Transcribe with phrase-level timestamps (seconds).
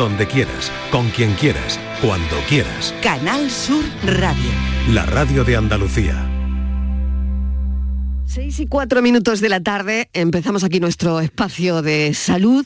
[0.00, 2.94] donde quieras, con quien quieras, cuando quieras.
[3.02, 4.50] Canal Sur Radio.
[4.94, 6.26] La radio de Andalucía.
[8.24, 12.64] Seis y cuatro minutos de la tarde empezamos aquí nuestro espacio de salud.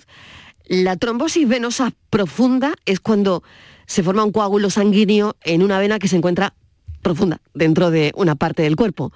[0.66, 3.42] La trombosis venosa profunda es cuando
[3.86, 6.54] se forma un coágulo sanguíneo en una vena que se encuentra
[7.02, 9.12] profunda dentro de una parte del cuerpo.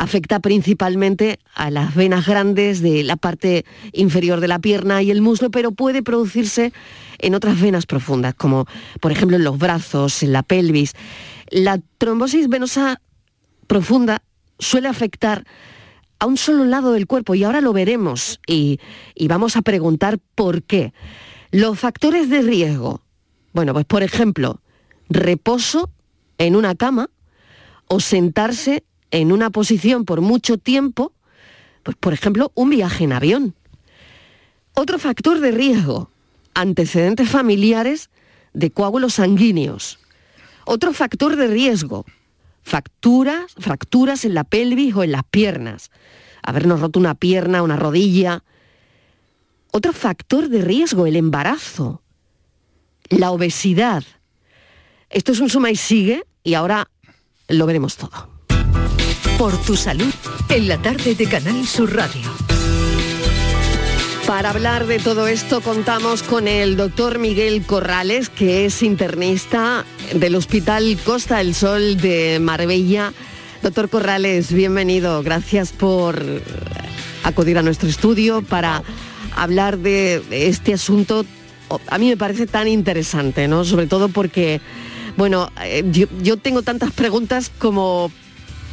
[0.00, 5.22] Afecta principalmente a las venas grandes de la parte inferior de la pierna y el
[5.22, 6.72] muslo, pero puede producirse
[7.18, 8.66] en otras venas profundas, como
[9.00, 10.92] por ejemplo en los brazos, en la pelvis.
[11.50, 13.00] La trombosis venosa
[13.66, 14.22] profunda
[14.60, 15.44] suele afectar
[16.20, 18.78] a un solo lado del cuerpo y ahora lo veremos y,
[19.28, 20.92] vamos a preguntar por qué.
[21.50, 23.02] Los factores de riesgo.
[23.52, 24.60] Bueno, pues por ejemplo,
[25.08, 25.90] reposo
[26.38, 27.10] en una cama
[27.88, 31.12] o sentarse en una posición por mucho tiempo,
[31.82, 33.54] pues por ejemplo, un viaje en avión.
[34.74, 36.10] Otro factor de riesgo,
[36.54, 38.10] antecedentes familiares
[38.52, 39.98] de coágulos sanguíneos.
[40.64, 42.04] Otro factor de riesgo,
[42.62, 45.90] fracturas, fracturas en la pelvis o en las piernas.
[46.42, 48.44] Habernos roto una pierna, una rodilla.
[49.72, 52.02] Otro factor de riesgo, el embarazo,
[53.08, 54.04] la obesidad.
[55.10, 56.90] Esto es un suma y sigue y ahora
[57.48, 58.37] lo veremos todo.
[59.38, 60.12] Por tu salud,
[60.48, 62.28] en la tarde de Canal Sur Radio.
[64.26, 70.34] Para hablar de todo esto contamos con el doctor Miguel Corrales, que es internista del
[70.34, 73.12] Hospital Costa del Sol de Marbella.
[73.62, 75.22] Doctor Corrales, bienvenido.
[75.22, 76.20] Gracias por
[77.22, 78.82] acudir a nuestro estudio para
[79.36, 81.24] hablar de este asunto.
[81.86, 83.64] A mí me parece tan interesante, ¿no?
[83.64, 84.60] Sobre todo porque,
[85.16, 88.10] bueno, eh, yo, yo tengo tantas preguntas como,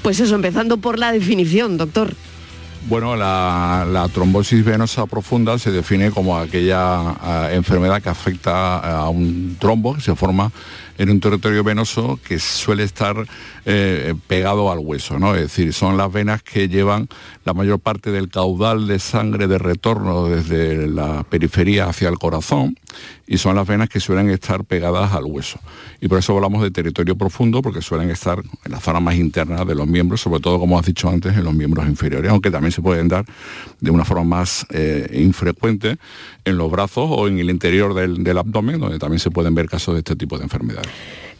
[0.05, 2.13] pues eso, empezando por la definición, doctor.
[2.87, 9.57] Bueno, la, trombosis venosa profunda se define como aquella eh, enfermedad que afecta a un
[9.59, 10.51] trombo que se forma
[10.97, 13.15] en un territorio venoso que suele estar
[13.65, 15.35] eh, pegado al hueso, ¿no?
[15.35, 17.07] Es decir, son las venas que llevan
[17.43, 22.77] la mayor parte del caudal de sangre de retorno desde la periferia hacia el corazón
[23.27, 25.59] y son las venas que suelen estar pegadas al hueso.
[25.99, 29.65] Y por eso hablamos de territorio profundo, porque suelen estar en la zona más interna
[29.65, 32.71] de los miembros, sobre todo, como has dicho antes, en los miembros inferiores, aunque también
[32.71, 33.25] se pueden dar
[33.79, 35.97] de una forma más eh, infrecuente
[36.43, 39.67] en los brazos o en el interior del, del abdomen, donde también se pueden ver
[39.67, 40.84] casos de este tipo de enfermedades.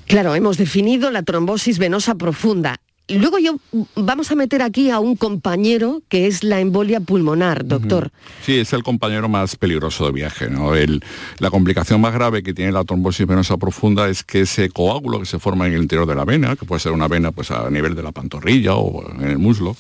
[0.08, 2.78] Claro, hemos definido la trombosis venosa profunda.
[3.08, 3.58] Luego yo
[3.96, 8.10] vamos a meter aquí a un compañero que es la embolia pulmonar, doctor.
[8.44, 10.50] Sí, es el compañero más peligroso de viaje.
[10.50, 10.74] ¿no?
[10.74, 11.04] El-
[11.38, 15.28] la complicación más grave que tiene la trombosis venosa profunda es que ese coágulo que
[15.28, 17.70] se forma en el interior de la vena, que puede ser una vena pues, a
[17.70, 19.76] nivel de la pantorrilla o en el muslo,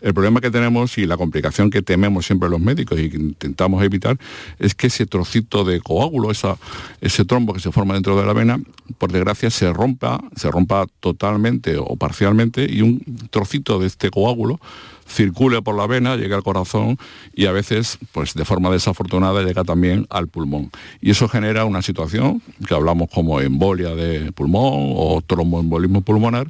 [0.00, 3.82] el problema que tenemos y la complicación que tememos siempre los médicos y que intentamos
[3.82, 4.18] evitar
[4.58, 8.60] es que ese trocito de coágulo, ese trombo que se forma dentro de la vena,
[8.98, 14.60] por desgracia se rompa, se rompa totalmente o parcialmente y un trocito de este coágulo
[15.08, 16.98] circule por la vena, llegue al corazón
[17.34, 20.70] y a veces, pues de forma desafortunada, llega también al pulmón.
[21.00, 26.48] Y eso genera una situación que hablamos como embolia de pulmón o tromboembolismo pulmonar,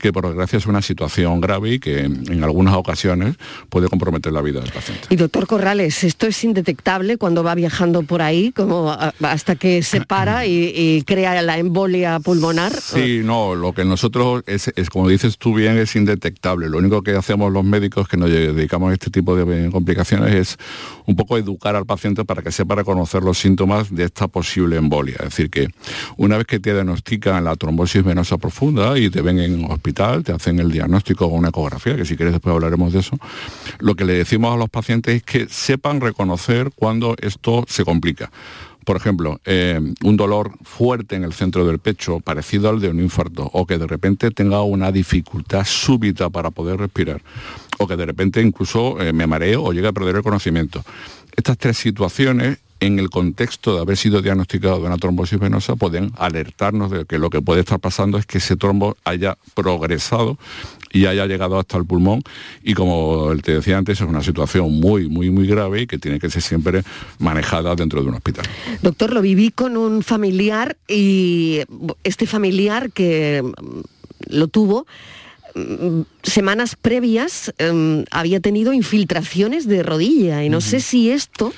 [0.00, 3.36] que por desgracia es una situación grave y que en, algunas ocasiones
[3.68, 5.06] puede comprometer la vida del paciente.
[5.10, 10.00] Y doctor Corrales, esto es indetectable cuando va viajando por ahí, como hasta que se
[10.00, 12.72] para y, y crea la embolia pulmonar.
[12.72, 16.68] Sí, no, lo que nosotros es, es, como dices tú bien, es indetectable.
[16.68, 20.58] Lo único que hacemos los médicos que nos dedicamos a este tipo de complicaciones es
[21.06, 25.16] un poco educar al paciente para que sepa reconocer los síntomas de esta posible embolia.
[25.20, 25.68] Es decir, que
[26.18, 30.32] una vez que te diagnostican la trombosis venosa profunda y te ven en hospital, te
[30.32, 33.18] hacen el diagnóstico con una ecografía, que si quieres después hablaremos de eso,
[33.78, 38.30] lo que le decimos a los pacientes es que sepan reconocer cuando esto se complica.
[38.88, 43.00] Por ejemplo, eh, un dolor fuerte en el centro del pecho, parecido al de un
[43.00, 47.20] infarto, o que de repente tenga una dificultad súbita para poder respirar,
[47.76, 50.82] o que de repente incluso eh, me mareo o llegue a perder el conocimiento.
[51.36, 56.12] Estas tres situaciones en el contexto de haber sido diagnosticado de una trombosis venosa pueden
[56.16, 60.38] alertarnos de que lo que puede estar pasando es que ese trombo haya progresado
[60.92, 62.22] y haya llegado hasta el pulmón
[62.62, 66.18] y como te decía antes es una situación muy muy muy grave y que tiene
[66.18, 66.82] que ser siempre
[67.18, 68.44] manejada dentro de un hospital.
[68.82, 71.60] Doctor, lo viví con un familiar y
[72.04, 74.86] este familiar que mm, lo tuvo
[75.54, 81.52] mm, semanas previas mm, había tenido infiltraciones de rodilla y no sé si esto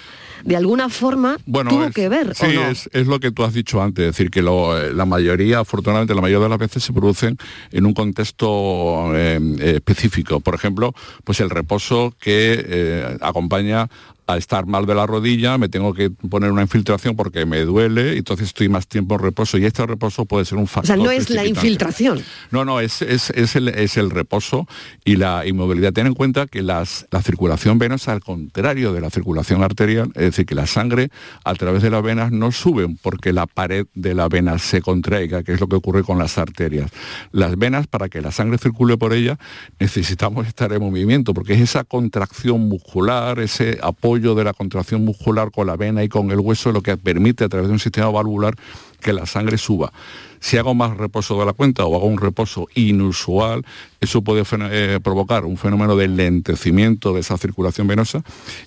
[0.44, 2.68] de alguna forma tuvo es- que ver sí, o no.
[2.70, 5.60] es, es lo que tú has dicho antes, es decir, que lo, eh, la mayoría,
[5.60, 7.36] afortunadamente, la mayoría de las veces se producen
[7.72, 10.40] en un contexto eh, eh, específico.
[10.40, 10.94] Por ejemplo,
[11.24, 13.88] pues el reposo que eh, acompaña
[14.32, 18.16] a estar mal de la rodilla, me tengo que poner una infiltración porque me duele,
[18.16, 20.84] entonces estoy más tiempo en reposo y este reposo puede ser un factor.
[20.84, 22.22] O sea, no es la infiltración.
[22.50, 24.66] No, no, es, es, el, es, el, reposo
[25.04, 25.92] y la inmovilidad.
[25.92, 30.22] Ten en cuenta que las, la circulación venosa, al contrario de la circulación arterial, es
[30.22, 31.10] decir, que la sangre
[31.44, 35.42] a través de las venas no sube porque la pared de la vena se contraiga,
[35.42, 36.90] que es lo que ocurre con las arterias.
[37.32, 39.38] Las venas, para que la sangre circule por ellas,
[39.78, 45.50] necesitamos estar en movimiento, porque es esa contracción muscular, ese apoyo de la contracción muscular
[45.50, 48.10] con la vena y con el hueso lo que permite a través de un sistema
[48.10, 48.54] valvular
[49.00, 49.92] que la sangre suba.
[50.40, 53.64] Si hago más reposo de la cuenta o hago un reposo inusual,
[54.00, 58.22] eso puede eh, provocar un fenómeno de lentecimiento de esa circulación venosa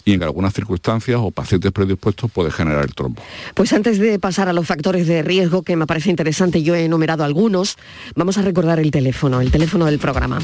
[0.05, 3.23] y en algunas circunstancias o pacientes predispuestos puede generar el trombo.
[3.55, 6.85] Pues antes de pasar a los factores de riesgo, que me parece interesante, yo he
[6.85, 7.77] enumerado algunos,
[8.15, 10.39] vamos a recordar el teléfono, el teléfono del programa.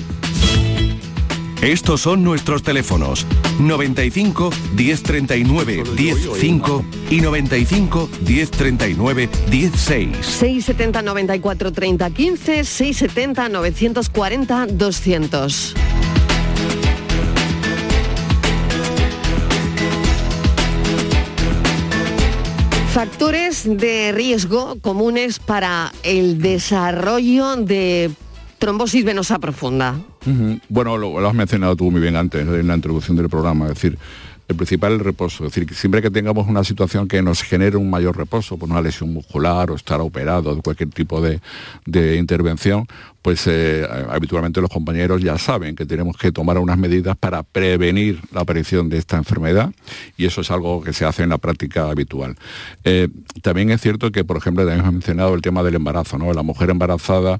[1.62, 3.26] Estos son nuestros teléfonos
[3.60, 10.26] 95 1039 105 y 95 1039 16.
[10.26, 15.76] 670 94 30 15 670 940 200.
[22.94, 28.12] Factores de riesgo comunes para el desarrollo de
[28.60, 29.96] trombosis venosa profunda.
[30.68, 33.98] Bueno, lo, has mencionado tú muy bien antes en la introducción del programa, es decir,
[34.50, 37.78] el principal el reposo, es decir, que siempre que tengamos una situación que nos genere
[37.78, 41.40] un mayor reposo, por una lesión muscular o estar operado de cualquier tipo de,
[42.18, 42.88] intervención,
[43.22, 48.22] pues eh, habitualmente los compañeros ya saben que tenemos que tomar unas medidas para prevenir
[48.32, 49.72] la aparición de esta enfermedad
[50.18, 52.36] y eso es algo que se hace en la práctica habitual.
[52.84, 53.08] Eh,
[53.44, 56.34] también es cierto que, por ejemplo, también hemos mencionado el tema del embarazo, ¿no?
[56.34, 57.40] La mujer embarazada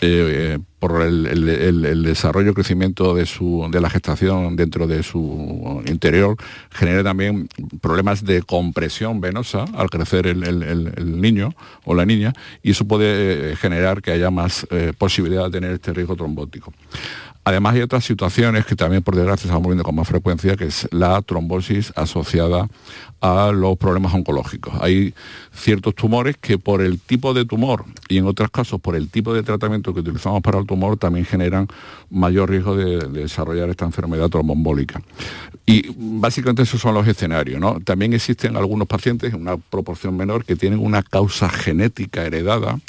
[0.00, 6.36] eh, por el, desarrollo y crecimiento de, su, de la gestación dentro de su interior,
[6.70, 7.48] genera también
[7.80, 11.54] problemas de compresión venosa al crecer el, niño
[11.84, 15.72] o la niña, y eso puede eh, generar que haya más eh, posibilidad de tener
[15.72, 16.72] este riesgo trombótico.
[17.46, 20.88] Además hay otras situaciones que también por desgracia estamos viendo con más frecuencia, que es
[20.90, 22.66] la trombosis asociada
[23.20, 24.74] a los problemas oncológicos.
[24.80, 25.14] Hay
[25.54, 29.32] ciertos tumores que por el tipo de tumor y en otros casos por el tipo
[29.32, 31.68] de tratamiento que utilizamos para el tumor también generan
[32.10, 35.00] mayor riesgo de, desarrollar esta enfermedad tromboembólica.
[35.64, 37.62] Y básicamente esos son los escenarios.
[37.84, 42.80] También existen algunos pacientes, una proporción menor, que tienen una causa genética heredada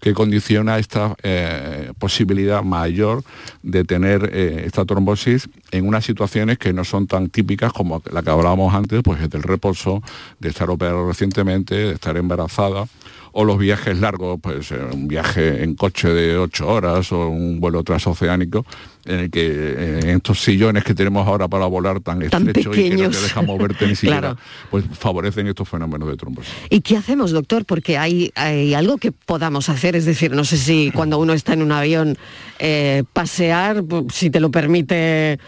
[0.00, 3.24] que condiciona esta eh, posibilidad mayor
[3.62, 8.22] de tener eh, esta trombosis en unas situaciones que no son tan típicas como la
[8.22, 10.02] que hablábamos antes, pues del reposo,
[10.38, 12.86] de estar operado recientemente, de estar embarazada
[13.32, 17.60] o los viajes largos, pues eh, un viaje en coche de ocho horas o un
[17.60, 18.64] vuelo transoceánico,
[19.08, 22.90] en el que eh, en estos sillones que tenemos ahora para volar tan, estrechos y
[22.90, 24.36] que no te dejan moverte ni siquiera,
[24.70, 26.52] pues favorecen estos fenómenos de trombosis.
[26.70, 27.64] ¿Y qué hacemos, doctor?
[27.64, 31.54] Porque hay, hay algo que podamos hacer, es decir, no sé si cuando uno está
[31.54, 32.16] en un avión
[32.58, 33.82] eh, pasear,
[34.12, 35.38] si te lo permite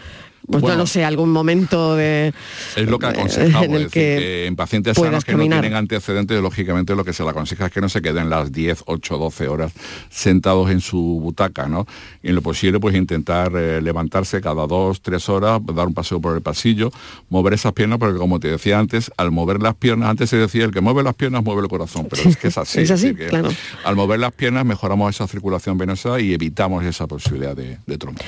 [0.51, 2.33] pues bueno, no sé, algún momento de...
[2.75, 7.05] Es lo que aconsejamos, en, que en pacientes sanos que no tienen antecedentes, lógicamente lo
[7.05, 9.71] que se le aconseja es que no se queden las 10, 8, 12 horas
[10.09, 11.87] sentados en su butaca, ¿no?
[12.21, 16.19] Y en lo posible, pues intentar eh, levantarse cada dos, tres horas, dar un paseo
[16.19, 16.91] por el pasillo,
[17.29, 20.65] mover esas piernas, porque como te decía antes, al mover las piernas, antes se decía,
[20.65, 22.81] el que mueve las piernas mueve el corazón, pero es que es así.
[22.81, 23.49] es así, claro.
[23.83, 28.21] Al mover las piernas mejoramos esa circulación venosa y evitamos esa posibilidad de, de trombo.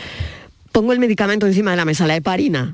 [0.74, 2.74] Pongo el medicamento encima de la mesa, la heparina.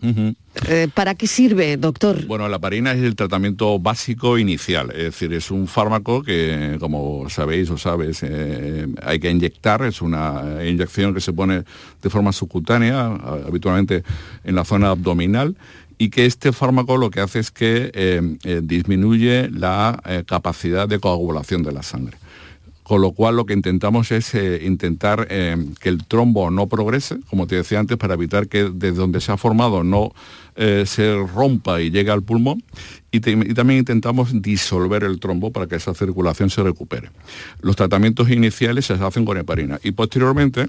[0.69, 2.25] Eh, ¿Para qué sirve, doctor?
[2.27, 7.29] Bueno, la heparina es el tratamiento básico inicial, es decir, es un fármaco que, como
[7.29, 11.65] sabéis o sabes, eh, hay que inyectar, es una inyección que se pone
[12.01, 13.05] de forma subcutánea,
[13.45, 14.03] habitualmente
[14.45, 15.57] en la zona abdominal,
[15.97, 21.63] y que este fármaco lo que hace es que eh, disminuye la capacidad de coagulación
[21.63, 22.17] de la sangre
[22.89, 27.17] con lo cual lo que intentamos es eh, intentar eh, que el trombo no progrese,
[27.29, 30.11] como te decía antes, para evitar que desde donde se ha formado no
[30.55, 32.63] eh, se rompa y llegue al pulmón,
[33.11, 37.11] y, también intentamos disolver el trombo para que esa circulación se recupere.
[37.61, 40.67] Los tratamientos iniciales se hacen con heparina y posteriormente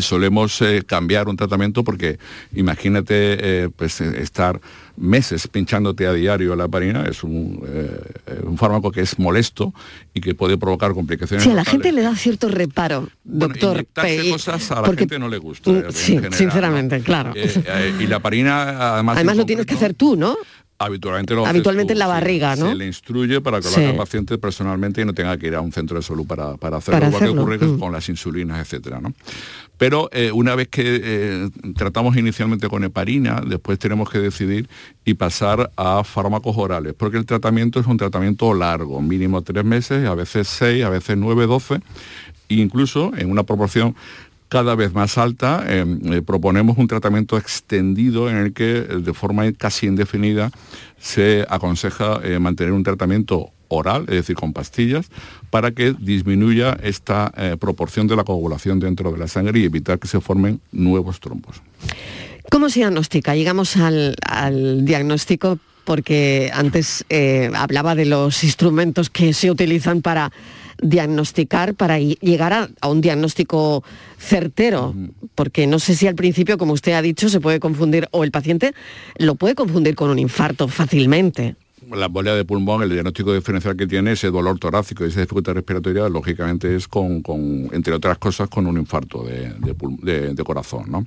[0.00, 2.18] solemos cambiar un tratamiento porque
[2.52, 4.60] imagínate pues, estar
[5.00, 9.72] meses pinchándote a diario la heparina, es un, eh, un, fármaco que es molesto
[10.12, 11.42] y que puede provocar complicaciones.
[11.42, 13.86] Sí, a la gente le da cierto reparo, doctor.
[13.94, 15.70] Bueno, cosas a la gente no le gusta.
[15.70, 17.32] Mm, sinceramente, claro.
[17.34, 19.16] Eh, eh, y la heparina además...
[19.16, 20.36] Además lo tienes que hacer tú, ¿no?
[20.82, 22.70] Habitualmente, lo Habitualmente en la barriga, ¿no?
[22.70, 25.54] Se le instruye para que lo haga el paciente personalmente y no tenga que ir
[25.54, 27.78] a un centro de salud para, para hacerlo, igual que ocurre mm.
[27.78, 29.12] con las insulinas, etcétera, ¿no?
[29.76, 34.70] Pero eh, una vez que eh, tratamos inicialmente con heparina, después tenemos que decidir
[35.04, 40.06] y pasar a fármacos orales, porque el tratamiento es un tratamiento largo, mínimo tres meses,
[40.08, 41.80] a veces seis, a veces nueve, doce,
[42.48, 43.94] incluso en una proporción
[44.50, 49.14] cada vez más alta, eh, eh, proponemos un tratamiento extendido en el que eh, de
[49.14, 50.50] forma casi indefinida
[50.98, 55.08] se aconseja mantener un tratamiento oral, es decir, con pastillas,
[55.50, 60.08] para que disminuya esta proporción de la coagulación dentro de la sangre y evitar que
[60.08, 61.62] se formen nuevos trombos.
[62.50, 63.34] ¿Cómo se diagnostica?
[63.34, 67.04] Llegamos al, diagnóstico porque antes
[67.54, 70.30] hablaba de los instrumentos que se utilizan para
[70.82, 73.84] diagnosticar para llegar a, un diagnóstico
[74.18, 74.94] certero,
[75.34, 78.30] porque no sé si al principio, como usted ha dicho, se puede confundir, o el
[78.30, 78.74] paciente
[79.18, 81.56] lo puede confundir con un infarto fácilmente
[81.88, 85.54] la embolia de pulmón, el diagnóstico diferencial que tiene, ese dolor torácico y esa dificultad
[85.54, 87.22] respiratoria, lógicamente es con,
[87.72, 91.06] entre otras cosas, con un infarto de, corazón.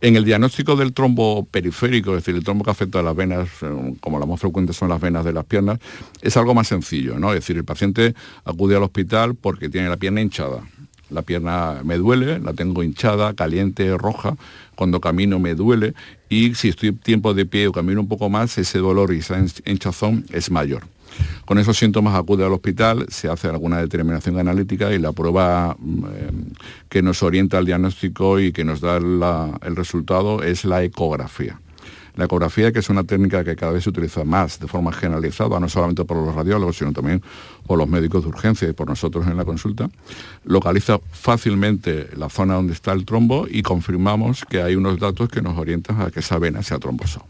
[0.00, 3.48] En el diagnóstico del trombo periférico, es decir, el trombo que afecta a las venas,
[3.62, 5.78] eh, como las más frecuentes son las venas de las piernas,
[6.22, 7.30] es algo más sencillo, ¿no?
[7.30, 10.62] Es decir, el paciente acude al hospital porque tiene la pierna hinchada.
[11.10, 14.36] La pierna me duele, la tengo hinchada, caliente, roja,
[14.74, 15.94] cuando camino me duele
[16.28, 19.38] y si estoy tiempo de pie o camino un poco más, ese dolor y esa
[19.64, 20.82] hinchazón es mayor.
[21.44, 26.04] Con esos síntomas acude al hospital, se hace alguna determinación analítica y la prueba mm,
[26.04, 26.30] eh,
[26.88, 31.60] que nos orienta al diagnóstico y que nos da el resultado es la ecografía.
[32.16, 35.60] La ecografía, que es una técnica que cada vez se utiliza más de forma generalizada,
[35.60, 37.22] no solamente por los radiólogos, sino también
[37.66, 39.88] por los médicos de urgencia y por nosotros en la consulta,
[40.44, 45.42] localiza fácilmente la zona donde está el trombo y confirmamos que hay unos datos que
[45.42, 47.20] nos orientan a que esa vena sea trombosa.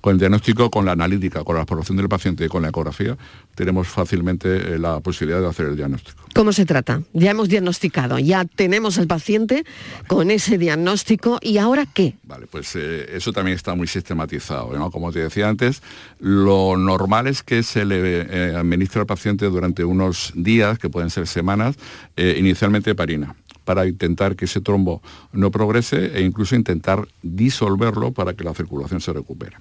[0.00, 3.16] Con el diagnóstico, con la analítica, con la exploración del paciente y con la ecografía,
[3.54, 6.24] tenemos fácilmente eh, la posibilidad de hacer el diagnóstico.
[6.34, 7.02] ¿Cómo se trata?
[7.12, 9.64] Ya hemos diagnosticado, ya tenemos al paciente
[10.06, 12.14] con ese diagnóstico y ahora qué?
[12.22, 14.70] Vale, pues eh, eso también está muy sistematizado.
[14.90, 15.82] Como te decía antes,
[16.18, 21.10] lo normal es que se le eh, administre al paciente durante unos días, que pueden
[21.10, 21.76] ser semanas,
[22.16, 23.34] inicialmente heparina
[23.70, 25.00] para intentar que ese trombo
[25.32, 29.58] no progrese e incluso intentar disolverlo para que la circulación se recupere.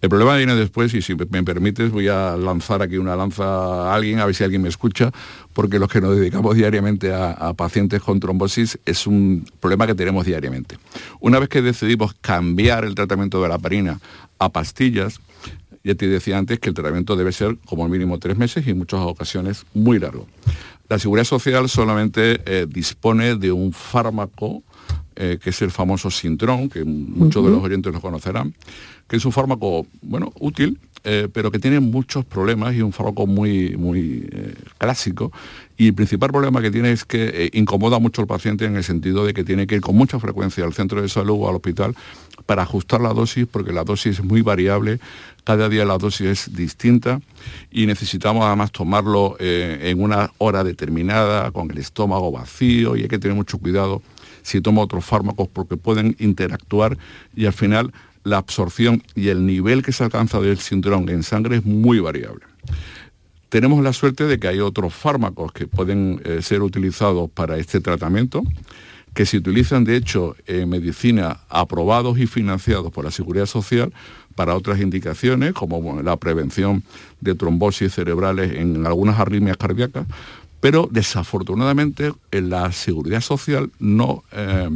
[0.00, 3.94] El problema viene después, y si me permites, voy a lanzar aquí una lanza a
[3.94, 5.12] alguien, a ver si alguien me escucha,
[5.52, 10.24] porque los que nos dedicamos diariamente a, pacientes con trombosis es un problema que tenemos
[10.24, 10.78] diariamente.
[11.20, 14.00] Una vez que decidimos cambiar el tratamiento de la parina
[14.38, 15.20] a pastillas,
[15.82, 18.78] ya te decía antes que el tratamiento debe ser como mínimo tres meses y en
[18.78, 20.26] muchas ocasiones muy largo.
[20.88, 24.62] La Seguridad Social solamente eh, dispone de un fármaco
[25.16, 28.52] eh, que es el famoso Sintrón, que muchos de los oyentes lo conocerán,
[29.06, 33.26] que es un fármaco, bueno, útil, eh, pero que tiene muchos problemas y un fármaco
[33.26, 34.28] muy, muy
[34.76, 35.30] clásico.
[35.76, 39.24] Y el principal problema que tiene es que incomoda mucho al paciente en el sentido
[39.24, 41.94] de que tiene que ir con mucha frecuencia al centro de salud o al hospital
[42.46, 44.98] para ajustar la dosis, porque la dosis es muy variable,
[45.44, 47.20] cada día la dosis es distinta
[47.70, 53.08] y necesitamos además tomarlo eh, en una hora determinada, con el estómago vacío y hay
[53.08, 54.02] que tener mucho cuidado
[54.42, 56.98] si toma otros fármacos porque pueden interactuar
[57.36, 57.92] y al final
[58.24, 62.44] la absorción y el nivel que se alcanza del síndrome en sangre es muy variable.
[63.50, 67.80] Tenemos la suerte de que hay otros fármacos que pueden eh, ser utilizados para este
[67.80, 68.42] tratamiento,
[69.14, 73.92] que se utilizan de hecho en medicina aprobados y financiados por la Seguridad Social
[74.34, 76.82] para otras indicaciones, como la prevención
[77.20, 80.06] de trombosis cerebrales en algunas arritmias cardíacas,
[80.60, 84.70] pero desafortunadamente en la seguridad social no eh,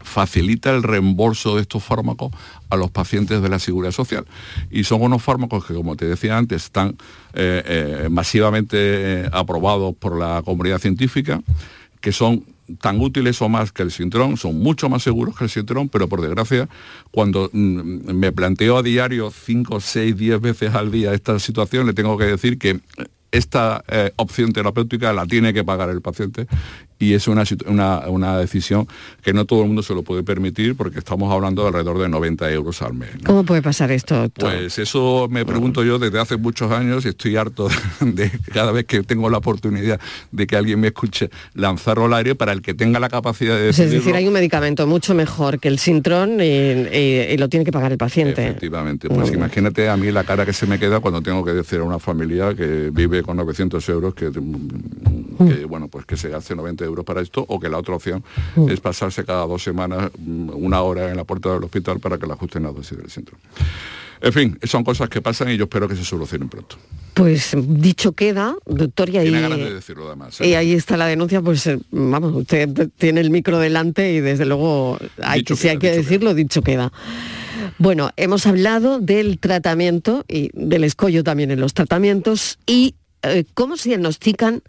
[0.00, 2.32] facilita el reembolso de estos fármacos
[2.70, 4.24] a los pacientes de la seguridad social.
[4.70, 6.96] Y son unos fármacos que, como te decía antes, están
[7.34, 11.42] eh, eh, masivamente aprobados por la comunidad científica,
[12.00, 12.44] que son
[12.80, 16.08] tan útiles o más que el Sintrón, son mucho más seguros que el Sintrón, pero
[16.08, 16.68] por desgracia,
[17.10, 21.94] cuando mm, me planteo a diario 5, 6, 10 veces al día esta situación, le
[21.94, 22.80] tengo que decir que
[23.32, 26.46] esta eh, opción terapéutica la tiene que pagar el paciente
[27.02, 27.42] y es una,
[28.06, 28.86] una, decisión
[29.22, 32.08] que no todo el mundo se lo puede permitir porque estamos hablando de alrededor de
[32.08, 33.10] 90 euros al mes.
[33.26, 34.30] ¿Cómo puede pasar esto?
[34.38, 37.68] Pues eso me pregunto yo desde hace muchos años y estoy harto
[38.00, 42.36] de cada vez que tengo la oportunidad de que alguien me escuche lanzarlo al aire
[42.36, 43.98] para el que tenga la capacidad de decidirlo.
[43.98, 47.90] Es decir, hay un medicamento mucho mejor que el Sintrón y, lo tiene que pagar
[47.90, 48.44] el paciente.
[48.44, 51.80] Efectivamente, pues imagínate a mí la cara que se me queda cuando tengo que decir
[51.80, 56.54] a una familia que vive con 900 euros que que bueno, pues que se gaste
[56.54, 58.22] 90 euros para esto, o que la otra opción
[58.68, 62.26] es pasarse cada dos semanas mm, una hora en la puerta del hospital para que
[62.26, 63.36] le ajusten la dosis del centro.
[64.20, 66.76] En fin, son cosas que pasan y yo espero que se solucionen pronto.
[67.14, 70.48] Pues dicho queda, doctor, y ahí, de decirlo además, ¿eh?
[70.48, 74.46] y ahí está la denuncia, pues eh, vamos, usted tiene el micro delante y desde
[74.46, 76.92] luego hay que, si hay que decirlo, dicho queda.
[77.78, 82.94] Bueno, hemos hablado del tratamiento y del escollo también en los tratamientos y
[83.24, 84.62] eh, cómo se diagnostican,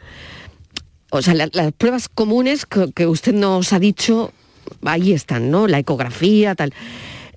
[1.13, 4.31] o sea, las pruebas comunes que, usted nos ha dicho,
[4.83, 5.67] ahí están, ¿no?
[5.67, 6.73] La ecografía, tal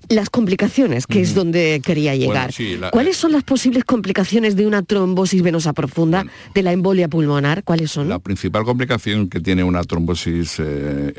[0.09, 2.53] las complicaciones, que es donde quería llegar.
[2.91, 7.63] ¿Cuáles son las posibles complicaciones de una trombosis venosa profunda, de la embolia pulmonar?
[7.63, 8.09] ¿Cuáles son?
[8.09, 11.13] La principal complicación que tiene una trombosis eh,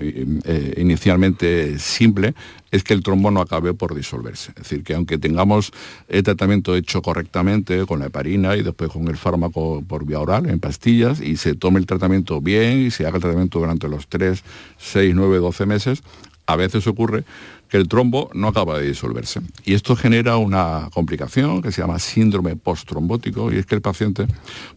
[0.45, 2.35] eh, inicialmente simple
[2.71, 4.51] es que el trombo no acabe por disolverse.
[4.51, 5.73] Es decir, que aunque tengamos
[6.09, 10.49] el tratamiento hecho correctamente con la heparina y después con el fármaco por vía oral,
[10.49, 14.07] en pastillas, y se tome el tratamiento bien y se haga el tratamiento durante los
[14.09, 14.43] 3,
[14.79, 16.03] 6, 9, 12 meses,
[16.47, 17.25] a veces ocurre
[17.69, 19.41] que el trombo no acaba de disolverse.
[19.65, 24.27] Y esto genera una complicación que se llama síndrome postrombótico, y es que el paciente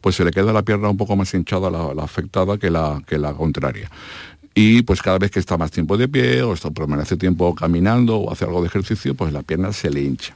[0.02, 3.02] pues se le queda la pierna un poco más hinchada la, la afectada que la,
[3.08, 3.90] que la contraria
[4.54, 8.18] y pues cada vez que está más tiempo de pie o está, permanece tiempo caminando
[8.18, 10.34] o hace algo de ejercicio, pues la pierna se le hincha.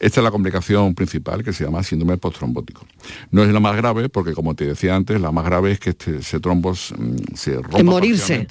[0.00, 2.86] Esta es la complicación principal que se llama síndrome postrombótico.
[3.30, 5.90] No es la más grave porque, como te decía antes, la más grave es que
[5.90, 7.82] este, ese trombos mm, se rompa.
[7.82, 8.46] morirse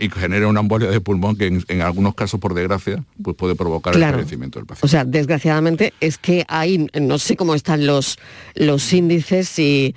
[0.00, 3.94] y genera una embolia de pulmón que en, algunos casos, por desgracia, pues puede provocar
[3.94, 4.86] el fallecimiento del paciente.
[4.86, 8.18] O sea, desgraciadamente es que hay, no sé cómo están los,
[8.54, 9.94] los índices y,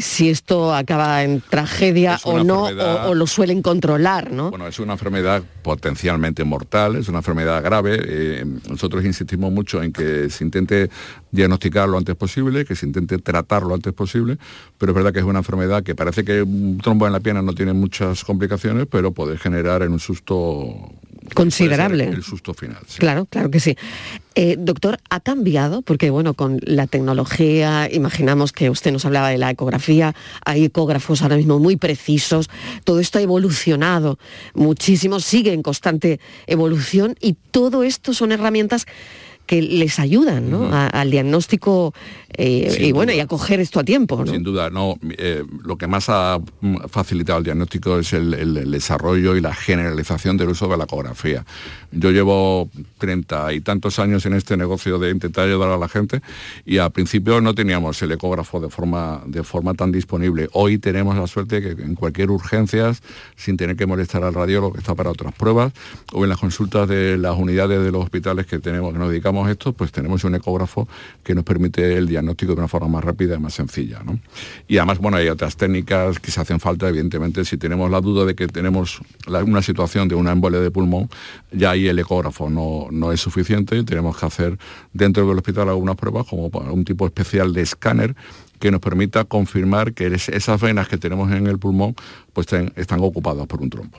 [0.00, 4.50] si esto acaba en tragedia o no, o, lo suelen controlar, ¿no?
[4.50, 8.00] Bueno, es una enfermedad potencialmente mortal, es una enfermedad grave.
[8.02, 10.88] Eh, nosotros insistimos mucho en que se intente
[11.30, 14.38] diagnosticar lo antes posible, que se intente tratar lo antes posible,
[14.78, 17.42] pero es verdad que es una enfermedad que parece que un trombo en la pierna
[17.42, 20.92] no tiene muchas complicaciones, pero puede generar en un susto
[21.34, 22.04] considerable.
[22.04, 22.78] El susto final.
[22.98, 23.76] Claro, claro que sí.
[24.34, 25.82] Eh, doctor, ¿ha cambiado?
[25.82, 31.22] Porque bueno, con la tecnología, imaginamos que usted nos hablaba de la ecografía, hay ecógrafos
[31.22, 32.48] ahora mismo muy precisos,
[32.84, 34.18] todo esto ha evolucionado
[34.54, 38.86] muchísimo, sigue en constante evolución y todo esto son herramientas
[39.48, 41.94] que les ayudan al diagnóstico
[42.36, 44.24] eh, y bueno, y a coger esto a tiempo.
[44.26, 44.96] Sin duda, no.
[45.02, 46.38] Eh, lo que más ha
[46.88, 51.46] facilitado el diagnóstico es el, desarrollo y la generalización del uso de la ecografía.
[51.90, 52.68] Yo llevo
[52.98, 56.20] treinta y tantos años en este negocio de intentar ayudar a la gente
[56.66, 60.48] y al principio no teníamos el ecógrafo de forma, de forma tan disponible.
[60.52, 63.02] Hoy tenemos la suerte que en cualquier urgencias,
[63.36, 65.72] sin tener que molestar al radiólogo que está para otras pruebas,
[66.12, 69.37] o en las consultas de las unidades de los hospitales que tenemos, que nos dedicamos
[69.46, 70.88] esto, pues tenemos un ecógrafo
[71.22, 74.00] que nos permite el diagnóstico de una forma más rápida y más sencilla.
[74.66, 78.24] Y además, bueno, hay otras técnicas que se hacen falta, evidentemente, si tenemos la duda
[78.24, 81.10] de que tenemos una situación de una embolia de pulmón,
[81.52, 84.58] ya ahí el ecógrafo no, no es suficiente, tenemos que hacer
[84.92, 88.16] dentro del hospital algunas pruebas, como un tipo especial de escáner
[88.58, 91.94] que nos permita confirmar que esas venas que tenemos en el pulmón
[92.32, 92.46] pues
[92.76, 93.98] están ocupadas por un trombo.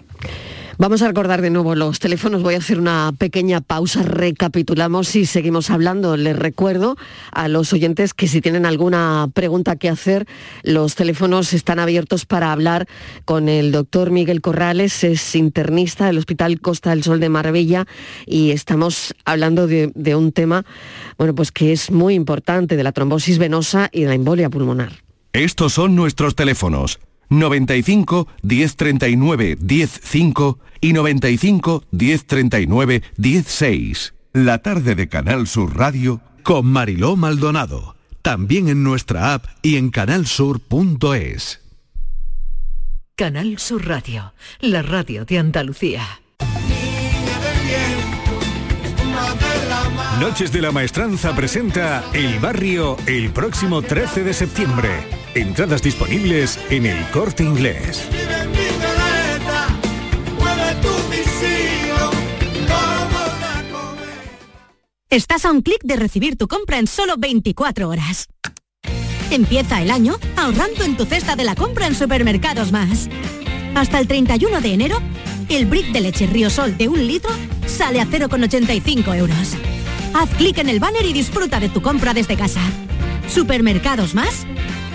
[0.82, 2.42] Vamos a recordar de nuevo los teléfonos.
[2.42, 4.02] Voy a hacer una pequeña pausa.
[4.02, 6.16] Recapitulamos y seguimos hablando.
[6.16, 6.96] Les recuerdo
[7.34, 10.26] a los oyentes que si tienen alguna pregunta que hacer,
[10.64, 12.88] los teléfonos están abiertos para hablar
[13.26, 15.04] con el doctor Miguel Corrales.
[15.04, 17.86] Es internista del Hospital Costa del Sol de Marbella
[18.26, 20.66] y estamos hablando de, un tema,
[21.18, 24.94] bueno, pues que es muy importante, de la trombosis venosa y de la embolia pulmonar.
[25.34, 34.14] Estos son nuestros teléfonos 95 1039 105 y 95 1039 16.
[34.34, 37.96] La tarde de Canal Sur Radio con Mariló Maldonado.
[38.22, 41.62] También en nuestra app y en canalsur.es.
[43.16, 46.22] Canal Sur Radio, la radio de Andalucía.
[50.20, 55.19] Noches de la Maestranza presenta El Barrio el próximo 13 de septiembre.
[55.36, 58.04] Entradas disponibles en el corte inglés.
[65.12, 68.28] Estás a un clic de recibir tu compra en solo 24 horas.
[69.30, 73.08] Empieza el año ahorrando en tu cesta de la compra en Supermercados Más.
[73.76, 75.00] Hasta el 31 de enero,
[75.50, 77.32] el brick de leche Sol de un litro
[77.68, 79.56] sale a 0,85 euros.
[80.16, 82.62] Haz clic en el banner y disfruta de tu compra desde casa.
[83.28, 84.48] Supermercados Más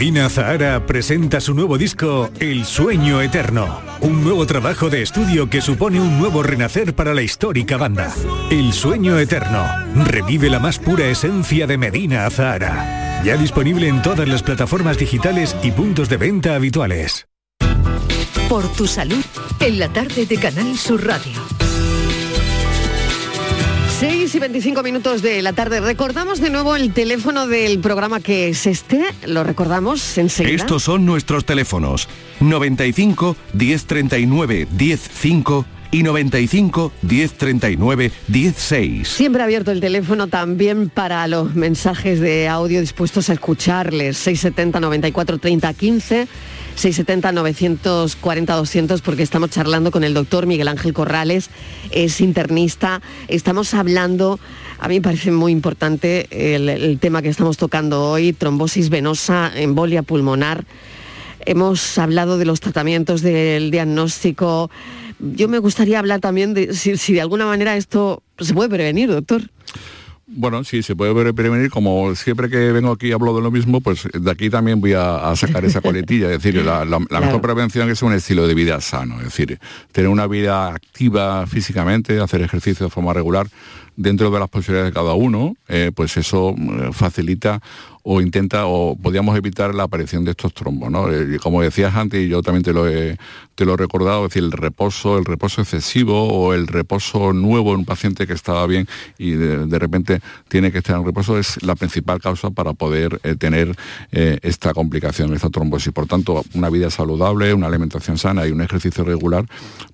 [0.00, 5.60] Medina Zahara presenta su nuevo disco El Sueño Eterno, un nuevo trabajo de estudio que
[5.60, 8.10] supone un nuevo renacer para la histórica banda.
[8.50, 9.62] El Sueño Eterno
[10.06, 13.20] revive la más pura esencia de Medina Zahara.
[13.26, 17.26] Ya disponible en todas las plataformas digitales y puntos de venta habituales.
[18.48, 19.22] Por tu salud,
[19.60, 21.59] en la tarde de Canal Sur Radio.
[24.00, 25.78] 6 y 25 minutos de la tarde.
[25.78, 29.04] Recordamos de nuevo el teléfono del programa que es este.
[29.26, 30.56] Lo recordamos enseguida.
[30.56, 32.08] Estos son nuestros teléfonos
[32.40, 39.06] 95 1039 105 y 95 1039 16.
[39.06, 44.16] Siempre abierto el teléfono también para los mensajes de audio dispuestos a escucharles.
[44.16, 46.28] 670 94 30 15.
[46.76, 51.50] 670-940-200 porque estamos charlando con el doctor Miguel Ángel Corrales,
[51.90, 53.02] es internista.
[53.28, 54.38] Estamos hablando,
[54.78, 60.02] a mí me parece muy importante el, tema que estamos tocando hoy, trombosis venosa, embolia
[60.02, 60.64] pulmonar.
[61.46, 64.70] Hemos hablado de los tratamientos, del diagnóstico.
[65.18, 69.42] Yo me gustaría hablar también de si de alguna manera esto se puede prevenir, doctor.
[70.32, 73.50] Bueno, sí, se puede pre- prevenir, como siempre que vengo aquí y hablo de lo
[73.50, 76.98] mismo, pues de aquí también voy a, a sacar esa coletilla, es decir, la, la-
[77.00, 77.26] la Claro.
[77.26, 79.58] mejor prevención es un estilo de vida sano, es decir,
[79.90, 83.48] tener una vida activa físicamente, hacer ejercicio de forma regular,
[83.96, 87.60] dentro de las posibilidades de cada uno, eh, pues eso eh, facilita
[88.02, 91.10] o intenta o podíamos evitar la aparición de estos trombos, ¿no?
[91.12, 93.16] Eh, y como decías antes, y yo también te lo he,
[93.54, 97.72] te lo he recordado, es decir, el reposo, el reposo excesivo o el reposo nuevo
[97.72, 101.38] en un paciente que estaba bien y de, de repente tiene que estar en reposo
[101.38, 103.76] es la principal causa para poder eh, tener
[104.12, 105.92] eh, esta complicación, esta trombosis.
[105.92, 109.44] Por tanto, una vida saludable, una alimentación sana y un ejercicio regular,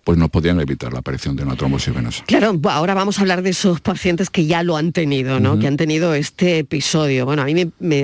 [0.05, 2.25] pues nos podían evitar la aparición de una trombosis venosa.
[2.27, 5.59] Claro, ahora vamos a hablar de esos pacientes que ya lo han tenido, ¿no?
[5.59, 7.25] Que han tenido este episodio.
[7.25, 7.96] Bueno, a mí me, me-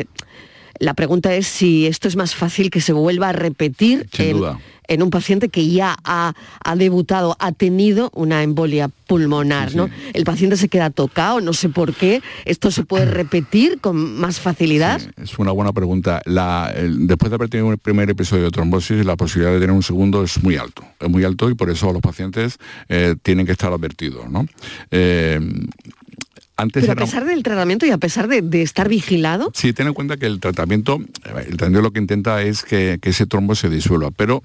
[0.79, 4.09] la pregunta es si esto es más fácil que se vuelva a repetir
[4.89, 9.89] en, un paciente que ya ha, ha debutado, ha tenido una embolia pulmonar, ¿no?
[10.13, 12.21] El paciente se queda tocado, no sé por qué.
[12.45, 15.01] Esto se puede repetir con más facilidad.
[15.01, 16.21] Sí, es una buena pregunta.
[16.27, 19.75] La- el- después de haber tenido un primer episodio de trombosis, la posibilidad de tener
[19.77, 20.83] un segundo es muy alto.
[20.99, 24.29] Es muy alto y por eso los pacientes eh, tienen que estar advertidos.
[24.29, 24.47] ¿no?
[24.91, 25.39] Eh,
[26.57, 29.87] antes Pero a pesar del tratamiento y a pesar de, de estar vigilado, Sí, ten
[29.89, 33.55] en cuenta que el tratamiento, el tratamiento lo que intenta es que, que ese trombo
[33.55, 34.43] se disuelva, pero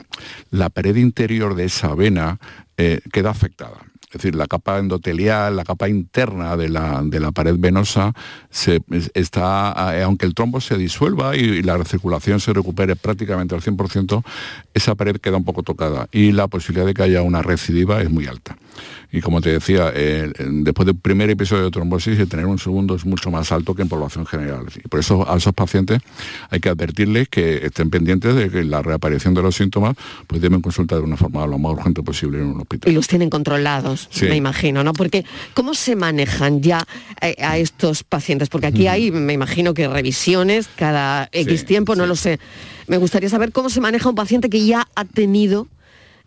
[0.52, 2.39] la pared interior de esa vena
[2.78, 3.78] eh, queda afectada.
[4.10, 8.13] Es decir, la capa endotelial, la capa interna de la, de la pared venosa,
[8.50, 12.96] se, es- está, eh, aunque el trombo se disuelva y, y la circulación se recupere
[12.96, 14.24] prácticamente al 100%,
[14.74, 18.10] esa pared queda un poco tocada y la posibilidad de que haya una recidiva es
[18.10, 18.58] muy alta.
[19.12, 22.96] Y como te decía, eh, después del primer episodio de trombosis, el tener un segundo
[22.96, 24.66] es mucho más alto que en población general.
[24.76, 26.00] Y por eso a esos pacientes
[26.50, 29.96] hay que advertirles que estén pendientes de que la reaparición de los síntomas
[30.28, 32.92] pues deben consultar de una forma lo más urgente posible en un hospital.
[32.92, 34.26] y los tienen controlados, Sí.
[34.26, 34.94] me imagino, ¿no?
[34.94, 36.86] Porque ¿cómo se manejan ya
[37.22, 38.50] eh, a estos pacientes?
[38.50, 42.10] Porque aquí hay, me imagino que revisiones cada X Sí, tiempo, no sí.
[42.10, 42.40] lo sé.
[42.88, 45.68] Me gustaría saber cómo se maneja un paciente que ya ha tenido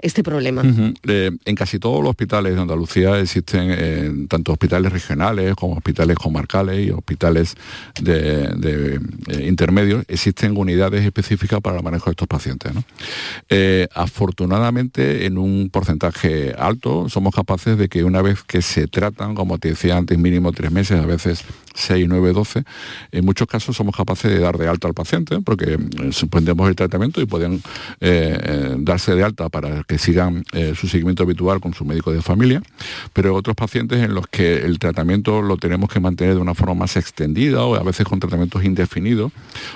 [0.02, 0.62] este problema.
[1.06, 6.16] Eh, en casi todos los hospitales de Andalucía existen eh, tanto hospitales regionales como hospitales
[6.16, 7.54] comarcales y hospitales
[8.00, 12.72] de, de, eh, intermedios, existen unidades específicas para el manejo de estos pacientes.
[13.94, 19.58] afortunadamente, en un porcentaje alto, somos capaces de que una vez que se tratan, como
[19.58, 22.64] te decía antes, mínimo tres meses, a veces 6, 9, 12,
[23.12, 25.78] en muchos casos somos capaces de dar de alta al paciente porque
[26.10, 27.62] suspendemos el tratamiento y pueden
[28.84, 32.62] darse de alta para que sigan eh, su seguimiento habitual con su médico de familia,
[33.12, 36.74] pero otros pacientes en los que el tratamiento lo tenemos que mantener de una forma
[36.74, 39.32] más extendida o a veces con tratamientos indefinidos,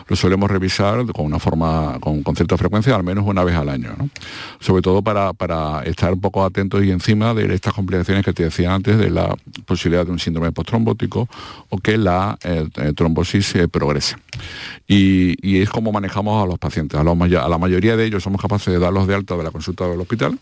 [0.06, 3.90] lo solemos revisar con una forma, con, cierta frecuencia, al menos una vez al año,
[4.60, 8.44] sobre todo para, para estar un poco atentos y encima de estas complicaciones que te
[8.44, 9.34] decía antes de la
[9.66, 11.28] posibilidad de un síndrome postrombótico
[11.70, 14.14] o que la eh, trombosis eh, progrese.
[14.86, 16.98] Y, es como manejamos a los pacientes.
[16.98, 19.50] A, los a la mayoría de ellos somos capaces de darlos de alta de la
[19.50, 20.38] consulta del hospital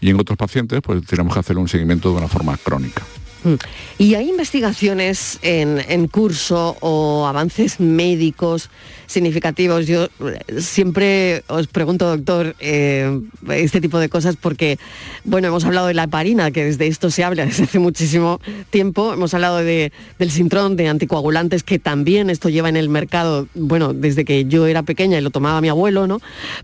[0.00, 3.02] y en otros pacientes pues tenemos que hacer un seguimiento de una forma crónica.
[3.44, 3.54] Mm.
[3.98, 8.70] ¿Y hay investigaciones en, curso o avances médicos
[9.06, 9.86] significativos?
[9.86, 14.78] Yo eh, siempre os pregunto, doctor, eh, este tipo de cosas porque,
[15.24, 19.12] bueno, hemos hablado de la heparina, que desde esto se habla desde hace muchísimo tiempo.
[19.12, 23.92] Hemos hablado de, del sintrón, de anticoagulantes, que también esto lleva en el mercado, bueno,
[23.94, 26.20] desde que yo era pequeña y lo tomaba mi abuelo, ¿no?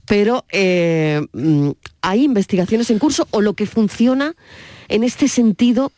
[0.07, 1.71] Pero eh, mm,
[2.03, 4.35] hay investigaciones en curso o lo que funciona
[4.89, 5.93] en este sentido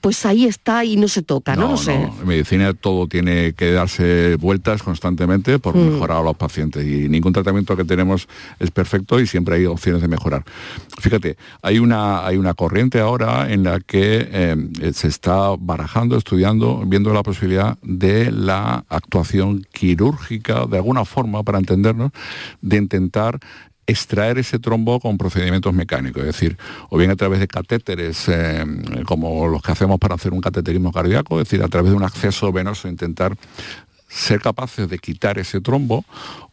[0.00, 1.94] pues ahí está y no se toca, no, no lo sé.
[1.94, 5.92] En medicina todo tiene que darse vueltas constantemente por Mm.
[5.92, 10.02] mejorar a los pacientes y ningún tratamiento que tenemos es perfecto y siempre hay opciones
[10.02, 10.44] de mejorar.
[11.00, 16.82] Fíjate, hay una, hay una corriente ahora en la que eh, se está barajando, estudiando,
[16.86, 22.12] viendo la posibilidad de la actuación quirúrgica, de alguna forma, para entendernos,
[22.60, 23.38] de intentar
[23.86, 26.56] extraer ese trombo con procedimientos mecánicos, es decir,
[26.88, 28.64] o bien a través de catéteres eh,
[29.04, 32.04] como los que hacemos para hacer un cateterismo cardíaco, es decir, a través de un
[32.04, 33.36] acceso venoso intentar
[34.08, 36.04] ser capaces de quitar ese trombo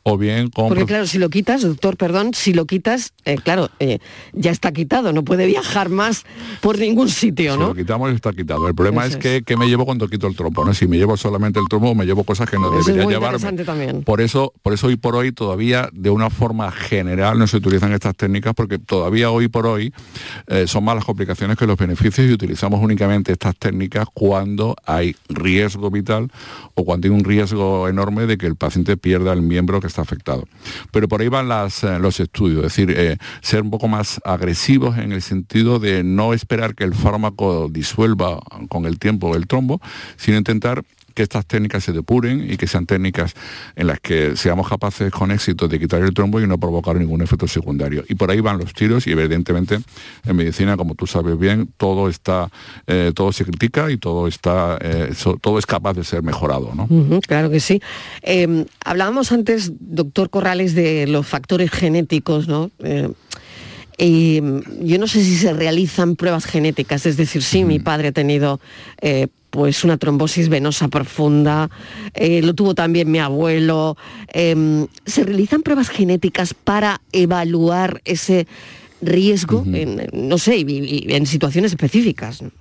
[0.04, 3.70] o bien con Porque claro, si lo quitas, doctor, perdón, si lo quitas, eh, claro,
[3.80, 4.00] eh,
[4.34, 6.26] ya está quitado, no puede viajar más
[6.62, 7.68] por ningún sitio, Si ¿no?
[7.70, 8.68] lo quitamos está quitado.
[8.68, 10.74] El problema Eso es que, que me llevo cuando quito el trombo, ¿no?
[10.74, 13.64] Si me llevo solamente el trombo, me llevo cosas que no Eso debería muy llevarme.
[13.64, 14.04] también.
[14.04, 17.92] Por eso, por eso hoy por hoy todavía de una forma general no se utilizan
[17.94, 19.94] estas técnicas porque todavía hoy por hoy
[20.48, 25.16] eh, son más las complicaciones que los beneficios y utilizamos únicamente estas técnicas cuando hay
[25.28, 26.32] riesgo vital
[26.74, 30.02] o cuando hay un riesgo enorme de que el paciente pierda el miembro que está
[30.02, 30.48] afectado.
[30.92, 34.22] Pero por ahí van las, eh, los estudios, es decir, eh, ser un poco más
[34.24, 39.48] agresivos en el sentido de no esperar que el fármaco disuelva con el tiempo el
[39.48, 39.82] trombo,
[40.18, 40.84] sino intentar
[41.20, 43.34] que estas técnicas se depuren y que sean técnicas
[43.76, 47.22] en las que seamos capaces con éxito de quitar el trombo y no provocar ningún
[47.22, 48.06] efecto secundario.
[48.08, 49.80] Y por ahí van los tiros y evidentemente
[50.26, 52.50] en medicina, como tú sabes bien, todo está,
[52.88, 56.88] eh, todo se critica y todo está, eh, todo es capaz de ser mejorado, ¿no?
[57.28, 57.82] Claro que sí.
[58.22, 62.72] Eh, hablábamos antes, doctor Corrales, de los factores genéticos, ¿no?
[64.00, 68.08] Y mm, yo no sé si se realizan pruebas genéticas, es decir, sí, mi padre
[68.08, 68.60] ha tenido
[69.02, 71.70] eh, pues una trombosis venosa profunda,
[72.14, 73.98] eh, lo tuvo también mi abuelo.
[74.34, 78.48] Eh, ¿Se realizan pruebas genéticas para evaluar ese
[79.02, 82.42] riesgo, en, no sé, y- y en situaciones específicas?
[82.42, 82.52] ¿no?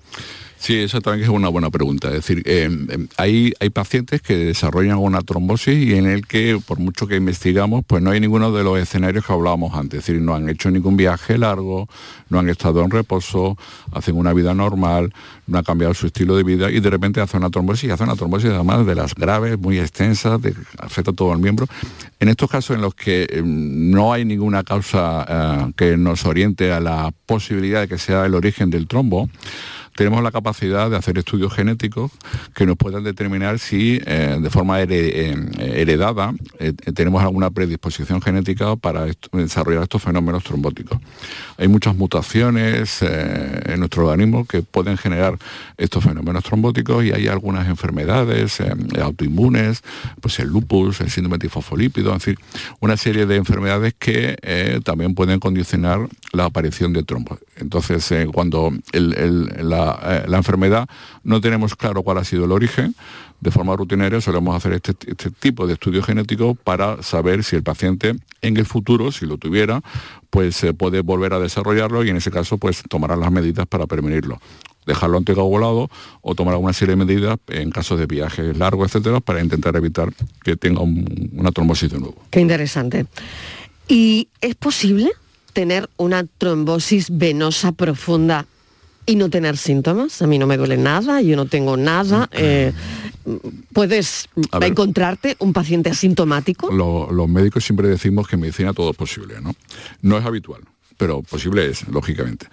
[0.59, 2.09] Sí, eso también es una buena pregunta.
[2.09, 6.61] Es decir, eh, eh, hay, hay pacientes que desarrollan una trombosis y en el que,
[6.67, 10.01] por mucho que investigamos, pues no hay ninguno de los escenarios que hablábamos antes.
[10.01, 11.89] Es decir, no han hecho ningún viaje largo,
[12.29, 13.57] no han estado en reposo,
[13.93, 15.15] hacen una vida normal,
[15.47, 18.03] no ha cambiado su estilo de vida y de repente hace una trombosis y hace
[18.03, 20.41] una trombosis además de las graves, muy extensas,
[20.79, 21.67] afecta a todo el miembro.
[22.19, 26.73] En estos casos en los que eh, no hay ninguna causa eh, que nos oriente
[26.73, 29.31] a la posibilidad de que sea el origen del trombo,
[29.99, 32.13] tenemos la capacidad de hacer estudios genéticos
[32.55, 38.77] que nos puedan determinar si eh, de forma eh, heredada eh, tenemos alguna predisposición genética
[38.77, 41.01] para desarrollar estos fenómenos trombóticos.
[41.57, 45.37] Hay muchas mutaciones en nuestro organismo que pueden generar
[45.77, 48.63] estos fenómenos trombóticos y hay algunas enfermedades
[49.03, 49.83] autoinmunes,
[50.21, 52.37] pues el lupus, el síndrome tifosfolípido, en fin,
[52.79, 57.39] una serie de enfermedades que también pueden condicionar la aparición de trombos.
[57.57, 59.01] Entonces, eh, cuando eh,
[59.63, 60.89] la enfermedad
[61.25, 62.95] no tenemos claro cuál ha sido el origen,
[63.41, 67.63] de forma rutinaria solemos hacer este, este tipo de estudios genéticos para saber si el
[67.63, 69.81] paciente en el futuro, si lo tuviera,
[70.31, 73.87] pues se puede volver a desarrollarlo y en ese caso pues tomarán las medidas para
[73.87, 74.41] prevenirlo
[74.87, 75.91] dejarlo anticoagulado
[76.23, 80.11] o tomar alguna serie de medidas en caso de viajes largos, etcétera, para intentar evitar
[80.43, 82.17] que tenga un- una trombosis de nuevo.
[82.31, 83.05] Qué interesante.
[83.87, 85.11] ¿Y es posible
[85.59, 88.47] tener una trombosis venosa profunda
[89.07, 90.23] y no tener síntomas?
[90.23, 92.29] A mí no me duele nada, yo no tengo nada.
[92.31, 92.73] eh,
[93.73, 94.71] ¿Puedes A ver.
[94.71, 96.71] encontrarte un paciente asintomático?
[96.73, 99.53] Lo- los médicos siempre decimos que en medicina todo es posible, ¿no?
[100.01, 100.61] No es habitual,
[100.97, 102.47] pero posible es, lógicamente.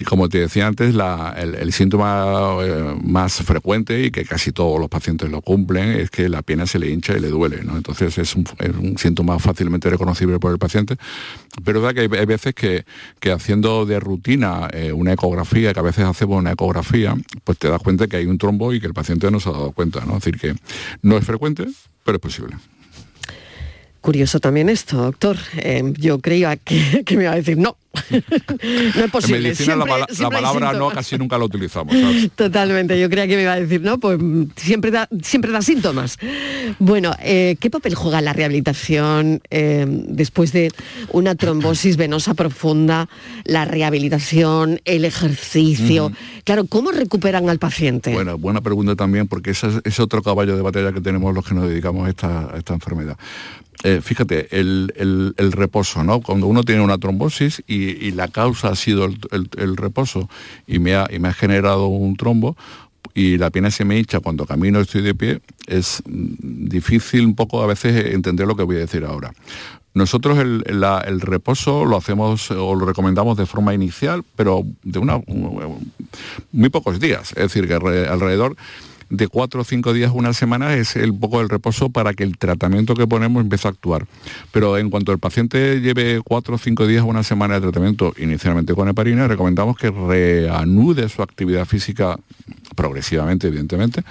[0.00, 4.78] Y como te decía antes, la- el, síntoma eh, más frecuente y que casi todos
[4.78, 7.76] los pacientes lo cumplen es que la pierna se le hincha y le duele, ¿no?
[7.76, 8.46] Entonces es un,
[8.96, 10.96] síntoma fácilmente reconocible por el paciente.
[11.64, 12.84] Pero es verdad que hay, veces que,
[13.18, 17.68] que haciendo de rutina eh, una ecografía, que a veces hacemos una ecografía, pues te
[17.68, 20.04] das cuenta que hay un trombo y que el paciente no se ha dado cuenta,
[20.04, 20.18] ¿no?
[20.18, 20.54] Es decir, que
[21.02, 21.66] no es frecuente,
[22.04, 22.56] pero es posible.
[24.00, 25.36] Curioso también esto, doctor.
[25.56, 27.76] Eh, yo creía que me iba a decir no.
[28.10, 29.36] no es posible.
[29.38, 31.94] En medicina la, Siempre- palabra no casi nunca la utilizamos.
[31.94, 32.30] ¿sabes?
[32.36, 34.18] Totalmente, yo creía que me iba a decir, no, pues
[34.56, 36.18] siempre da, siempre da síntomas.
[36.78, 40.70] Bueno, eh, ¿qué papel juega la rehabilitación eh, después de
[41.10, 43.08] una trombosis venosa profunda,
[43.44, 46.12] la rehabilitación, el ejercicio?
[46.44, 48.12] Claro, ¿cómo recuperan al paciente?
[48.12, 51.46] Bueno, buena pregunta también, porque ese es, es otro caballo de batalla que tenemos los
[51.46, 53.16] que nos dedicamos a esta, a esta enfermedad.
[53.84, 56.20] Eh, fíjate, el, el- reposo, ¿no?
[56.20, 60.28] Cuando uno tiene una trombosis y, la causa ha sido el, reposo
[60.66, 62.56] y me, ha, y me ha generado un trombo,
[63.14, 67.34] y la pierna se me hincha cuando camino estoy de pie, es mm, difícil un
[67.36, 69.32] poco a veces entender lo que voy a decir ahora.
[69.94, 75.20] Nosotros el, el reposo lo hacemos o lo recomendamos de forma inicial, pero de una
[76.52, 78.56] muy pocos días, es decir, que alre- alrededor
[79.10, 82.38] de cuatro o cinco días, una semana, es el poco el reposo para que el
[82.38, 84.06] tratamiento que ponemos empiece a actuar.
[84.52, 88.74] Pero en cuanto el paciente lleve cuatro o cinco días, una semana de tratamiento, inicialmente
[88.74, 92.18] con heparina, recomendamos que reanude su actividad física
[92.76, 94.02] progresivamente, evidentemente,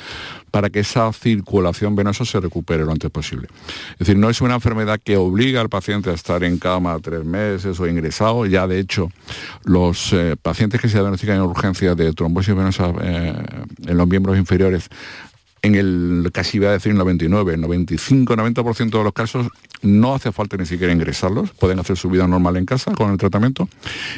[0.52, 3.48] para que esa circulación venosa se recupere lo antes posible.
[3.94, 7.26] Es decir, no es una enfermedad que obliga al paciente a estar en cama tres
[7.26, 8.46] meses o ingresado.
[8.46, 9.12] Ya, de hecho,
[9.64, 13.34] los eh, pacientes que se diagnostican en urgencias de trombosis venosa eh,
[13.86, 14.90] en los miembros inferiores,
[15.62, 19.48] en el, casi iba a decir 99, 95, 90% de los casos
[19.82, 23.18] no hace falta ni siquiera ingresarlos, pueden hacer su vida normal en casa con el
[23.18, 23.70] tratamiento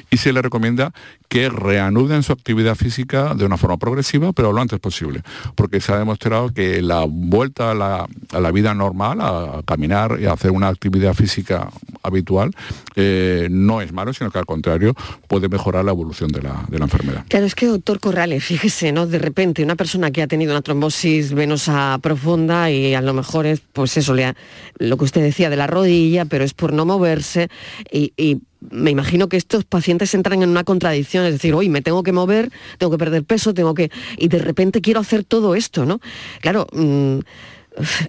[0.10, 0.93] y se les recomienda
[1.28, 5.21] que reanuden su actividad física de una forma progresiva, pero lo antes posible,
[5.56, 10.17] porque se ha demostrado que la vuelta a la, a la vida normal, a caminar
[10.19, 11.69] y a hacer una actividad física
[12.04, 12.52] habitual,
[12.95, 14.95] eh, no es malo, sino que al contrario
[15.28, 17.25] puede mejorar la evolución de la, de la enfermedad.
[17.28, 19.06] Claro, es que doctor Corrales, fíjese, ¿no?
[19.06, 23.46] De repente una persona que ha tenido una trombosis venosa profunda y a lo mejor
[23.46, 24.34] es, pues eso, le
[24.78, 27.50] lo que usted decía de la rodilla, pero es por no moverse
[27.92, 31.82] y, y me imagino que estos pacientes entran en una contradicción, es decir, hoy me
[31.82, 33.89] tengo que mover, tengo que perder peso, tengo que...
[34.18, 36.02] y de repente quiero hacer todo esto, ¿no?
[36.42, 37.20] Claro, mm,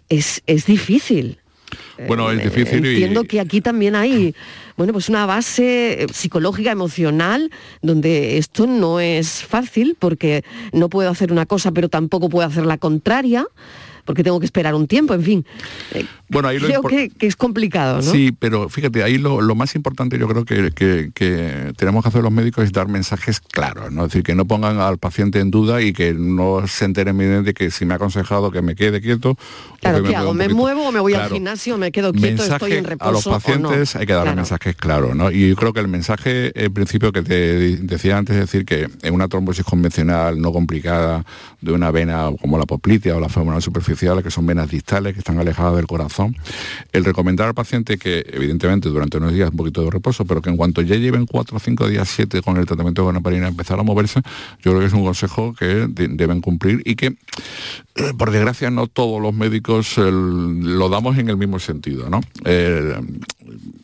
[0.09, 1.40] es, es difícil.
[2.07, 4.35] Bueno, es Eh, difícil y- Entiendo que aquí también hay,
[4.77, 7.51] bueno, pues una base eh, psicológica, emocional,
[7.83, 12.67] donde esto no es fácil porque no puedo hacer una cosa, pero tampoco puedo hacer
[12.67, 13.47] la contraria,
[14.05, 15.47] porque tengo que esperar un tiempo, en fin.
[15.93, 18.03] Eh, Bueno, ahí creo que, que es complicado, ¿no?
[18.03, 22.09] Sí, pero fíjate, ahí lo, lo más importante yo creo que, que- que tenemos que
[22.09, 24.05] hacer los médicos es dar mensajes claros, ¿no?
[24.05, 27.11] Es decir, que no pongan al paciente en duda y que no se enteren
[27.45, 29.31] de que si me ha aconsejado que me quede quieto.
[29.31, 29.37] o
[29.81, 30.35] Claro, que me ¿qué hago?
[30.35, 33.25] ¿Me muevo o me voy al gimnasio, me quedo quieto, estoy en reposo a los
[33.25, 34.01] pacientes no?
[34.01, 34.37] hay que Claro.
[34.37, 35.31] mensajes claros, ¿no?
[35.31, 38.89] Y yo creo que el mensaje, en principio, que te decía antes, es decir, que
[39.03, 41.25] en una trombosis convencional, no complicada,
[41.61, 45.19] de una vena como la poplitea o la femoral superficial, que son venas distales, que
[45.21, 46.37] están alejadas del corazón,
[46.93, 50.51] el recomendar al paciente que, evidentemente, durante unos días un poquito de reposo, pero que
[50.51, 53.83] en cuanto ya lleven cuatro, cinco días, siete con el tratamiento con heparina, empezar a
[53.83, 54.21] moverse,
[54.63, 58.71] yo creo que es un consejo que de- deben cumplir y que, eh, por desgracia,
[58.71, 62.21] no todos los médicos eh, lo damos en el mismo sentido, ¿no?
[62.45, 62.95] Eh,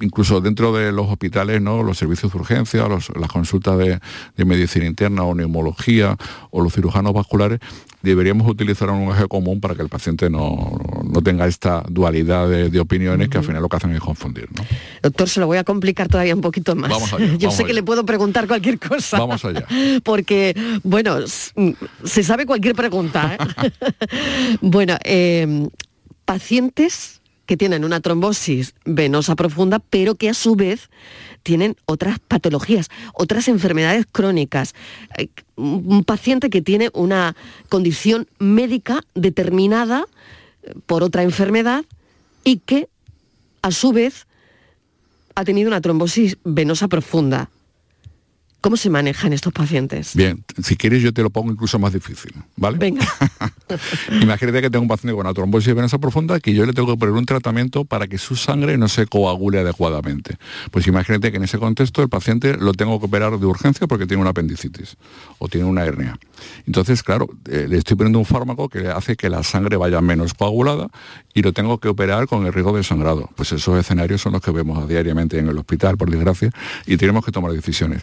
[0.01, 1.83] incluso dentro de los hospitales, ¿no?
[1.83, 3.99] Los servicios de urgencia, los- las consultas de,
[4.37, 6.17] de medicina interna o neumología
[6.51, 7.61] o los cirujanos vasculares,
[8.03, 12.69] deberíamos utilizar un eje común para que el paciente no, no tenga esta dualidad de,
[12.69, 14.63] de opiniones que al final lo que hacen es confundir, ¿no?
[15.03, 16.91] Doctor, se lo voy a complicar todavía un poquito más.
[16.91, 19.19] Vamos allá, Yo vamos sé que le puedo preguntar cualquier cosa.
[19.19, 19.67] Vamos allá.
[20.05, 23.39] Porque, bueno, se sabe cualquier pregunta.
[23.39, 23.71] ¿eh?
[24.61, 25.69] bueno, eh,
[26.27, 30.91] pacientes que tienen una trombosis venosa profunda, pero que a su vez
[31.47, 34.75] tienen otras patologías, otras enfermedades crónicas.
[35.17, 37.37] Eh, Un paciente que tiene una
[37.69, 40.07] condición médica determinada
[40.65, 41.85] eh, por otra enfermedad
[42.43, 42.89] y que
[43.63, 44.27] a su vez
[45.37, 47.49] ha tenido una trombosis venosa profunda.
[48.67, 50.17] ¿Cómo se manejan estos pacientes?
[50.17, 52.79] Bien, si quieres yo te lo pongo incluso más difícil, ¿vale?
[52.79, 53.07] Venga.
[54.21, 56.99] Imagínate que tengo un paciente con una trombosis venosa profunda que yo le tengo que
[56.99, 60.37] poner un tratamiento para que su sangre no se coagule adecuadamente.
[60.73, 64.05] Pues imagínate que en ese contexto el paciente lo tengo que operar de urgencia porque
[64.05, 64.97] tiene una apendicitis
[65.39, 66.19] o tiene una hernia.
[66.67, 70.35] Entonces, claro, eh, le estoy poniendo un fármaco que hace que la sangre vaya menos
[70.35, 70.89] coagulada
[71.35, 73.31] y lo tengo que operar con el riesgo de sangrado.
[73.37, 76.51] Pues esos escenarios son los que vemos diariamente en el hospital, por desgracia,
[76.85, 78.03] y tenemos que tomar decisiones.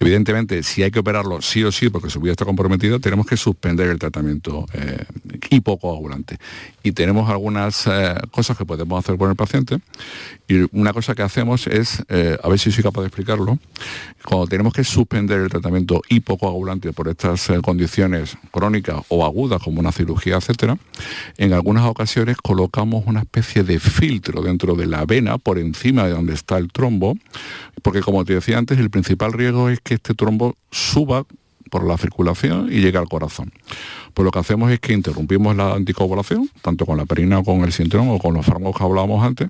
[0.00, 3.36] Evidentemente, si hay que operarlo sí o sí porque su vida está comprometida, tenemos que
[3.36, 5.04] suspender el tratamiento eh, eh,
[5.50, 6.38] hipocoagulante.
[6.82, 9.78] Y tenemos algunas eh, cosas que podemos hacer con el paciente.
[10.48, 13.58] Y una cosa que hacemos es, eh, a ver si soy capaz de explicarlo,
[14.24, 19.92] cuando tenemos que suspender el tratamiento hipocoagulante por estas condiciones crónicas o agudas, como una
[19.92, 20.78] cirugía, etcétera,
[21.36, 26.10] en algunas ocasiones colocamos una especie de filtro dentro de la vena por encima de
[26.10, 27.16] donde está el trombo,
[27.82, 31.24] porque como te decía antes, el principal riesgo es que este trombo suba
[31.70, 33.52] por la circulación y llegue al corazón.
[34.14, 37.62] Pues lo que hacemos es que interrumpimos la anticoagulación, tanto con la perina o con
[37.62, 39.48] el síndrome o con los fármacos que hablábamos antes,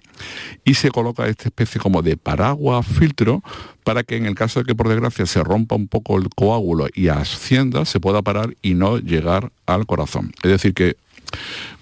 [0.64, 3.42] y se coloca esta especie como de paraguas filtro
[3.84, 6.88] para que en el caso de que por desgracia se rompa un poco el coágulo
[6.94, 10.32] y ascienda, se pueda parar y no llegar al corazón.
[10.42, 10.96] Es decir, que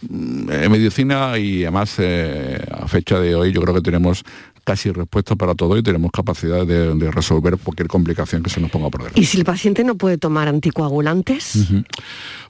[0.02, 4.24] mm, en medicina y además eh, a fecha de hoy yo creo que tenemos
[4.64, 8.90] casi respuesta para todo y tenemos capacidad de, resolver cualquier complicación que se nos ponga
[8.90, 9.20] por delante.
[9.20, 11.68] ¿Y si el paciente no puede tomar anticoagulantes?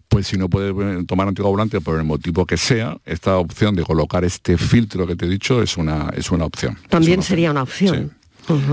[0.09, 3.83] pues si no puede eh, tomar anticoagulantes por el motivo que sea, esta opción de
[3.83, 6.79] colocar este filtro que te he dicho es una, es una opción.
[6.89, 8.13] También sería una opción.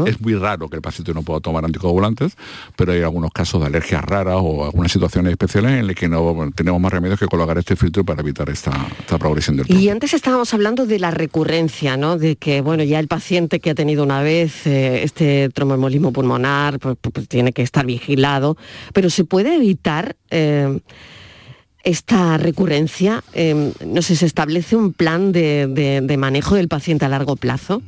[0.05, 2.35] Es muy raro que el paciente no pueda tomar anticoagulantes,
[2.75, 6.51] pero hay algunos casos de alergias raras o algunas situaciones especiales en las que no
[6.55, 8.71] tenemos más remedios que colocar este filtro para evitar esta,
[9.19, 12.17] progresión del Y antes estábamos hablando de la recurrencia, ¿no?
[12.17, 16.79] De que, bueno, ya el paciente que ha tenido una vez eh, este tromboembolismo pulmonar
[16.79, 18.57] pues, pues, pues, tiene que estar vigilado,
[18.93, 20.15] pero se puede evitar...
[20.29, 20.79] Eh,
[21.83, 27.35] esta recurrencia, eh, no sé, se establece un plan de manejo del paciente a largo
[27.35, 27.81] plazo.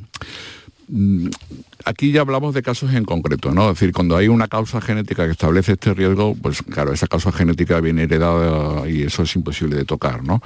[1.86, 3.64] Aquí ya hablamos de casos en concreto, ¿no?
[3.70, 7.30] Es decir, cuando hay una causa genética que establece este riesgo, pues claro, esa causa
[7.30, 10.40] genética viene heredada y eso es imposible de tocar, ¿no?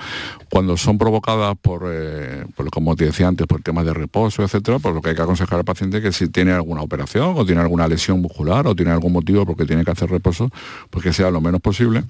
[0.51, 4.93] Cuando son provocadas por, eh, como te decía antes, por temas de reposo, etcétera, pues
[4.95, 7.61] lo que hay que aconsejar al paciente es que si tiene alguna operación o tiene
[7.61, 10.51] alguna lesión muscular o tiene algún motivo porque tiene que hacer reposo,
[10.91, 12.03] pues que sea lo menos posible.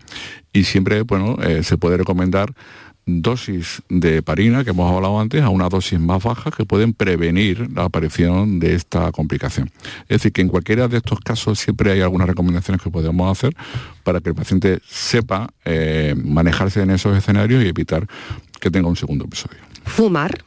[0.54, 2.54] Y siempre, bueno, eh, se puede recomendar
[3.08, 7.70] dosis de parina que hemos hablado antes a una dosis más baja que pueden prevenir
[7.74, 9.70] la aparición de esta complicación.
[10.02, 13.56] Es decir, que en cualquiera de estos casos siempre hay algunas recomendaciones que podemos hacer
[14.04, 18.06] para que el paciente sepa eh, manejarse en esos escenarios y evitar
[18.60, 19.58] que tenga un segundo episodio.
[19.84, 20.44] Fumar.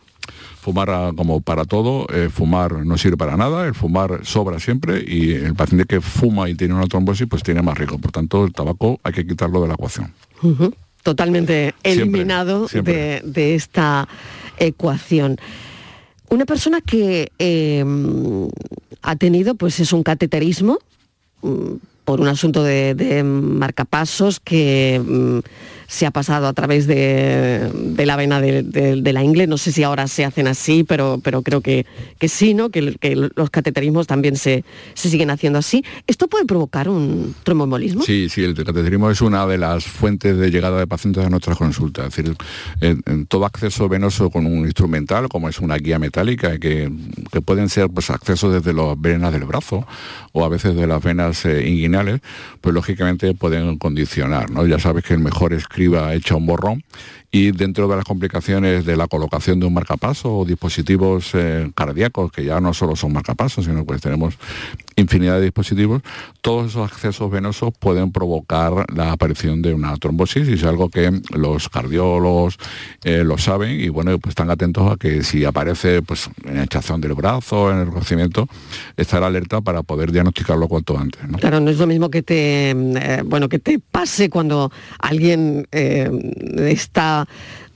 [0.62, 5.04] Fumar ah, como para todo, eh, fumar no sirve para nada, el fumar sobra siempre
[5.06, 7.98] y el paciente que fuma y tiene una trombosis pues tiene más riesgo.
[7.98, 10.14] Por tanto, el tabaco hay que quitarlo de la ecuación
[11.04, 14.08] totalmente eliminado De, esta
[14.58, 15.38] ecuación.
[16.30, 17.84] Una persona que eh,
[19.02, 20.80] ha tenido, pues es un cateterismo
[21.42, 21.74] mm,
[22.06, 25.40] por un asunto de, marcapasos que mm,
[25.92, 29.46] se ha pasado a través de, la vena de, la ingle.
[29.46, 31.86] No sé si ahora se hacen así, pero, pero creo que,
[32.18, 32.70] que sí, ¿no?
[32.70, 32.96] Que,
[33.36, 34.64] los cateterismos también se,
[34.94, 35.84] siguen haciendo así.
[36.08, 38.04] ¿Esto puede provocar un tromboembolismo?
[38.04, 41.58] Sí, sí, el cateterismo es una de las fuentes de llegada de pacientes a nuestras
[41.58, 42.06] consultas.
[42.06, 42.38] Es decir,
[42.80, 46.90] en, todo acceso venoso con un instrumental, como es una guía metálica, que,
[47.44, 49.86] pueden ser pues, accesos desde las venas del brazo
[50.32, 52.22] o a veces de las venas eh, inguinales,
[52.62, 54.50] pues lógicamente pueden condicionar.
[54.52, 54.66] ¿no?
[54.66, 56.84] Ya sabes que el mejor es iba hecha un borrón
[57.32, 62.30] y dentro de las complicaciones de la colocación de un marcapaso o dispositivos eh, cardíacos,
[62.32, 64.38] que ya no solo son marcapasos, sino que tenemos
[64.98, 66.02] infinidad de dispositivos,
[66.42, 71.22] todos esos accesos venosos pueden provocar la aparición de una trombosis y es algo que
[71.32, 72.58] los cardiólogos
[73.06, 77.00] eh, lo saben y bueno, pues están atentos a que si aparece pues en hinchazón
[77.00, 78.48] del brazo, en el conocimiento,
[78.98, 81.22] estar alerta para poder diagnosticarlo cuanto antes.
[81.40, 87.28] Claro, no es lo mismo que te, eh, bueno, que te pase cuando alguien está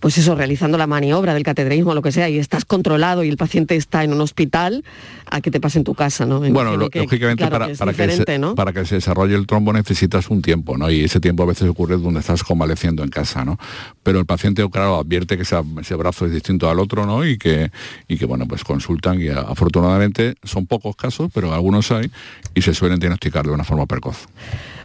[0.06, 3.30] pues eso, realizando la maniobra del cateterismo o lo que sea, y estás controlado y
[3.30, 4.84] el paciente está en un hospital,
[5.26, 6.42] a que te pase en tu casa, ¿no?
[6.42, 10.92] bueno, lógicamente para, que se, para que se desarrolle el trombo necesitas un tiempo, ¿no?
[10.92, 13.58] Y ese tiempo a veces ocurre donde estás convaleciendo en casa, ¿no?
[14.04, 17.26] Pero el paciente, claro, advierte que ese brazo es distinto al otro, ¿no?
[17.26, 17.72] Y que,
[18.08, 22.12] y que bueno, pues consultan y afortunadamente son pocos casos, pero algunos hay
[22.54, 24.28] y se suelen diagnosticar de una forma precoz.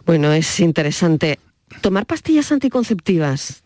[0.03, 1.37] Bueno, es interesante.
[1.79, 3.63] Tomar pastillas anticonceptivas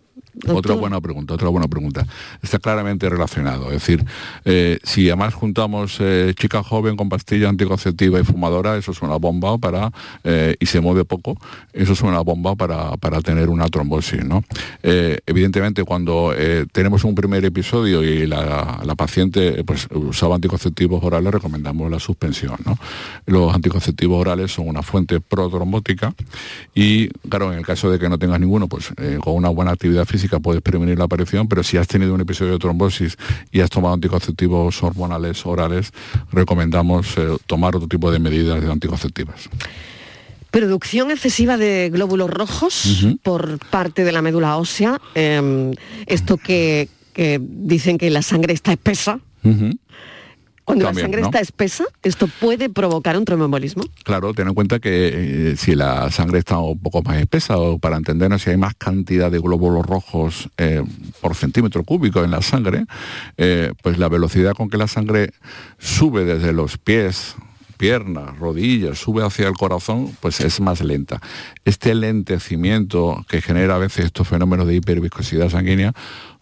[0.47, 2.05] otra buena pregunta, otra buena pregunta.
[2.41, 3.67] Está claramente relacionado.
[3.67, 4.03] Es decir,
[4.43, 9.15] eh, si además juntamos eh, chica joven con pastilla anticonceptiva y fumadora, eso es una
[9.15, 9.91] bomba para,
[10.23, 11.37] eh, y se mueve poco,
[11.73, 14.23] eso es una bomba para, tener una trombosis.
[14.25, 14.43] ¿no?
[14.83, 16.33] evidentemente, cuando
[16.71, 22.57] tenemos un primer episodio y la, paciente pues, usaba anticonceptivos orales, recomendamos la suspensión.
[22.65, 22.77] ¿no?
[23.25, 26.13] Los anticonceptivos orales son una fuente protrombótica
[26.73, 30.05] y, claro, en el caso de que no tengas ninguno, pues con una buena actividad
[30.05, 33.17] física puedes prevenir la aparición, pero si has tenido un episodio de trombosis
[33.51, 35.91] y has tomado anticonceptivos hormonales orales,
[36.31, 39.49] recomendamos eh, tomar otro tipo de medidas de anticonceptivas.
[40.51, 45.01] Producción excesiva de glóbulos rojos por parte de la médula ósea.
[45.13, 45.73] em,
[46.05, 49.19] esto que, que dicen que la sangre está espesa.
[50.65, 51.27] Cuando También, la sangre ¿no?
[51.27, 53.83] está espesa, esto puede provocar un tromboembolismo.
[54.03, 57.77] Claro, ten en cuenta que eh, si la sangre está un poco más espesa o
[57.77, 60.83] para entendernos si hay más cantidad de glóbulos rojos eh,
[61.21, 62.85] por centímetro cúbico en la sangre,
[63.37, 65.31] eh, pues la velocidad con que la sangre
[65.77, 67.35] sube desde los pies
[67.77, 71.21] piernas, rodillas, sube hacia el corazón, pues es más lenta.
[71.65, 75.93] Este lentecimiento que genera a veces estos fenómenos de hiperviscosidad sanguínea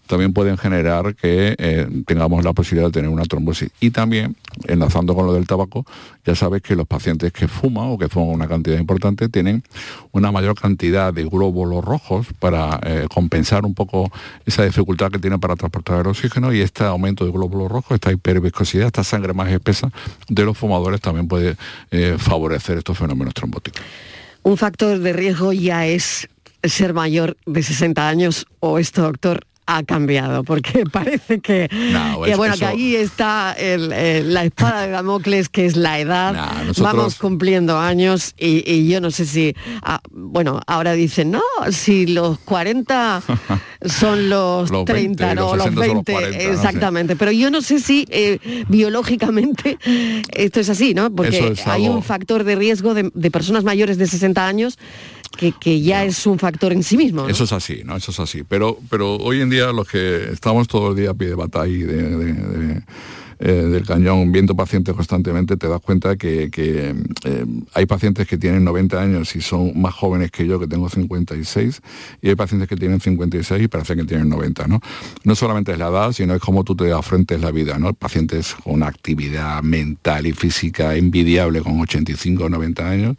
[0.08, 3.70] también pueden generar que eh, tengamos la posibilidad de tener una trombosis.
[3.80, 4.36] Y también,
[4.68, 5.86] enlazando con lo del tabaco,
[6.26, 9.64] ya sabes que los pacientes que fuman o que fuman una cantidad importante tienen
[10.12, 14.12] una mayor cantidad de glóbulos rojos para eh, compensar un poco
[14.46, 18.12] esa dificultad que tienen para transportar el oxígeno y este aumento de glóbulos rojos, esta
[18.12, 19.90] hiperviscosidad, esta sangre más espesa
[20.28, 21.56] de los fumadores también puede
[21.92, 23.82] eh, favorecer estos fenómenos trombóticos.
[24.44, 26.28] Un factor de riesgo ya es
[26.64, 32.32] ser mayor de 60 años o esto, doctor, ha cambiado, porque parece que, No, que
[32.32, 36.34] es- bueno, que ahí está el- el- la espada de Damocles, que es la edad.
[36.34, 41.32] No, nosotros- Vamos cumpliendo años y, y yo no sé si, ah, bueno, ahora dicen,
[41.32, 41.42] no,
[41.72, 43.22] si los 40
[43.86, 46.52] son los, Los 30, 20, no, los los 60 son los 20, 40, no sé.
[46.54, 47.16] exactamente.
[47.16, 48.40] Pero yo no sé si eh,
[48.70, 49.78] biológicamente
[50.36, 51.14] esto es así, ¿no?
[51.14, 54.78] Porque es hay algo- un factor de riesgo de, de personas mayores de 60 años
[55.38, 57.24] que, que ya es un factor en sí mismo.
[57.24, 57.28] ¿no?
[57.30, 57.96] Eso es así, ¿no?
[57.98, 58.44] Eso es así.
[58.48, 61.84] Pero, pero hoy en los que estamos todo el día a pie de batalla y
[63.46, 68.64] eh, del cañón viendo pacientes constantemente, te das cuenta que, eh, hay pacientes que tienen
[68.64, 71.82] 90 años y son más jóvenes que yo, que tengo 56,
[72.22, 74.80] y hay pacientes que tienen 56 y parece que tienen 90, ¿no?
[75.26, 77.94] No solamente es la edad, sino es cómo tú te afrontes la vida, ¿no?
[77.94, 83.18] Pacientes con una actividad mental y física envidiable con 85 o 90 años,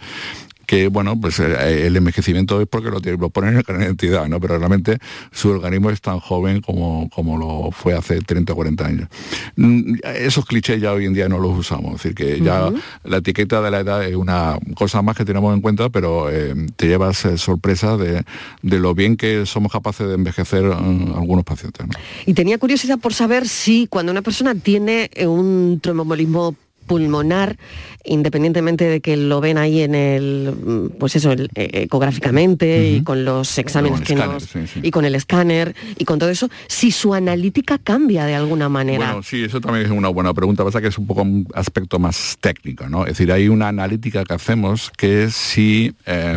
[0.74, 4.26] que bueno, pues eh, el envejecimiento es porque lo, tiene- lo ponen en la identidad,
[4.28, 4.40] ¿no?
[4.40, 4.98] Pero realmente
[5.32, 9.08] su organismo es tan joven como, como lo fue hace 30 o 40 años.
[9.56, 12.70] Mm, Esos clichés ya hoy en día no los usamos, es decir, que ya
[13.04, 16.54] la etiqueta de la edad es una cosa más que tenemos en cuenta, pero eh,
[16.76, 18.24] te llevas eh, sorpresa de,
[18.62, 21.86] de lo bien que somos capaces de envejecer eh, algunos pacientes.
[21.86, 21.92] ¿no?
[22.26, 26.54] Y tenía curiosidad por saber si cuando una persona tiene eh, un tromboembolismo
[26.86, 27.56] pulmonar,
[28.04, 33.24] independientemente de que lo ven ahí en el, pues eso, el- eh, ecográficamente y con
[33.24, 34.80] los exámenes que escáner, nos, sí, sí.
[34.82, 39.06] y con el escáner y con todo eso, si su analítica cambia de alguna manera.
[39.06, 40.62] Bueno, sí, eso también es una buena pregunta.
[40.64, 43.02] Pasa que es un poco un aspecto más técnico, ¿no?
[43.06, 46.36] Es decir, hay una analítica que hacemos que es si eh,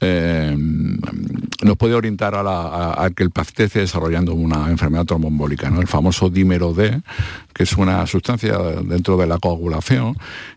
[0.00, 5.04] eh, nos puede orientar a, la- a- a que el paciente esté desarrollando una enfermedad
[5.04, 5.80] tromboembólica, ¿no?
[5.80, 7.00] El famoso dímero D,
[7.52, 9.63] que es una sustancia dentro de la coagulación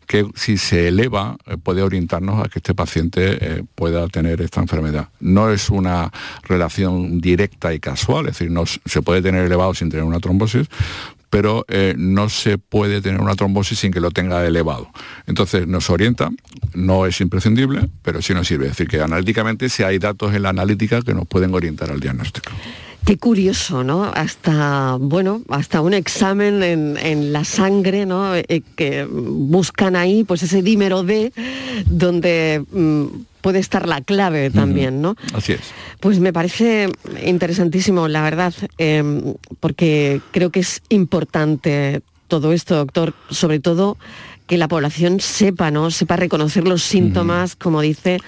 [0.06, 4.62] que si se eleva eh, puede orientarnos a que este paciente eh, pueda tener esta
[4.62, 5.10] enfermedad.
[5.20, 6.12] No es una
[6.44, 10.68] relación directa y casual, es decir, no se puede tener elevado sin tener una trombosis,
[11.30, 14.90] pero eh, no se puede tener una trombosis sin que lo tenga elevado.
[15.26, 16.30] Entonces nos orienta,
[16.74, 18.66] no es imprescindible, pero sí nos sirve.
[18.66, 22.00] Es decir, que analíticamente si hay datos en la analítica que nos pueden orientar al
[22.00, 22.52] diagnóstico.
[23.08, 24.04] Qué curioso, ¿no?
[24.04, 28.36] Hasta, bueno, hasta un examen en, en la sangre, ¿no?
[28.36, 31.32] Eh, que buscan ahí, pues ese dímero D,
[31.86, 33.06] donde mm,
[33.40, 35.16] puede estar la clave también, ¿no?
[35.34, 35.62] Así es.
[36.02, 36.90] Pues me parece
[37.26, 39.02] interesantísimo, la verdad, eh,
[39.62, 43.98] porque creo que es importante todo esto, doctor, sobre todo
[44.48, 45.92] que la población sepa, ¿no?
[45.92, 48.20] Sepa reconocer los síntomas, como dice,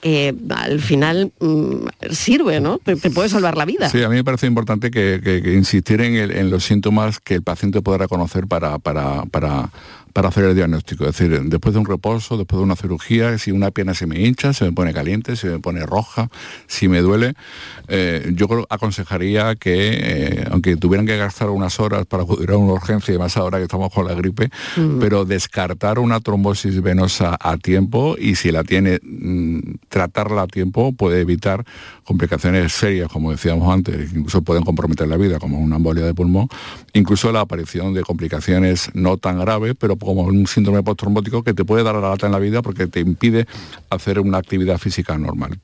[0.00, 2.78] que al final mm, sirve, ¿no?
[2.78, 3.88] Te, te puede salvar la vida.
[3.90, 7.20] Sí, a mí me parece importante que, que- que insistir en, el- en los síntomas
[7.20, 9.70] que el paciente pueda reconocer para, para, para,
[10.18, 11.06] para hacer el diagnóstico.
[11.06, 14.18] Es decir, después de un reposo, después de una cirugía, si una pierna se me
[14.18, 16.28] hincha, se me pone caliente, se me pone roja,
[16.66, 17.34] si me duele,
[17.86, 22.72] eh, yo aconsejaría que, eh, aunque tuvieran que gastar unas horas para acudir a una
[22.72, 24.50] urgencia, y más ahora que estamos con la gripe,
[24.98, 30.90] pero descartar una trombosis venosa a tiempo y si la tiene, mm, tratarla a tiempo
[30.90, 31.64] puede evitar
[32.02, 36.12] complicaciones serias, como decíamos antes, que incluso pueden comprometer la vida, como una embolia de
[36.12, 36.48] pulmón,
[36.92, 41.66] incluso la aparición de complicaciones no tan graves, pero como un síndrome postrombótico que te
[41.66, 43.46] puede dar la lata en la vida porque te impide
[43.90, 45.58] hacer una actividad física normal.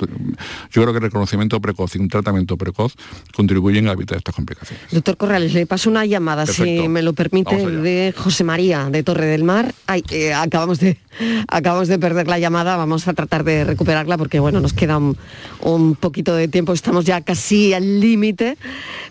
[0.70, 2.92] Yo creo que el reconocimiento precoz y un tratamiento precoz
[3.34, 4.84] contribuyen a evitar estas complicaciones.
[4.90, 9.24] Doctor Corrales, le paso una llamada, si me lo permite, de José María, de Torre
[9.24, 9.74] del Mar.
[9.86, 10.98] Ay, eh, acabamos, de,
[11.48, 15.16] acabamos de perder la llamada, vamos a tratar de recuperarla porque bueno, nos queda un,
[15.62, 18.58] un poquito de tiempo, estamos ya casi al límite,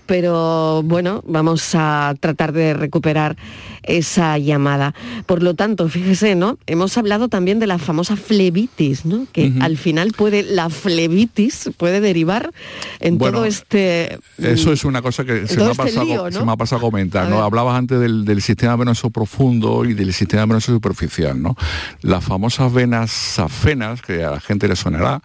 [0.06, 3.36] pero bueno, vamos a tratar de recuperar
[3.84, 4.94] esa llamada.
[5.26, 6.58] Por lo tanto, fíjese, ¿no?
[6.68, 9.28] Hemos hablado también de la famosa flebitis, ¿no?
[9.32, 12.52] Que al final puede, la flebitis puede derivar
[13.00, 14.20] en todo este...
[14.38, 16.82] Eso es una cosa que se me, ha este pasado, se me, ha pasado, a
[16.82, 17.44] comentar, ¿no?
[17.44, 21.56] Hablabas antes del, sistema venoso profundo y del sistema venoso superficial, ¿no?
[22.02, 25.22] Las famosas venas safenas, que a la gente le sonará,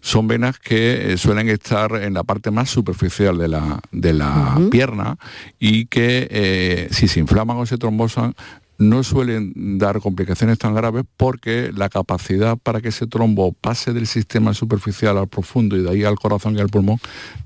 [0.00, 4.58] son venas que eh, suelen estar en la parte más superficial de la, de la
[4.70, 5.16] pierna
[5.58, 8.34] y que eh, si se inflaman o se trombosan
[8.80, 14.06] no suelen dar complicaciones tan graves porque la capacidad para que ese trombo pase del
[14.06, 16.98] sistema superficial al profundo y de ahí al corazón y al pulmón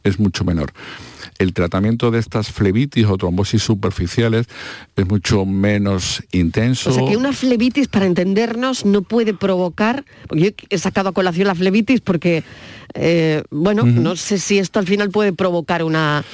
[0.05, 0.73] es mucho menor.
[1.41, 4.47] El tratamiento de estas flebitis o trombosis superficiales
[4.95, 6.91] es mucho menos intenso.
[6.91, 11.13] O sea que una flebitis, para entendernos, no puede provocar, porque yo he sacado a
[11.13, 12.45] colación la flebitis porque,
[12.95, 16.25] eh, bueno, no sé si esto al final puede provocar una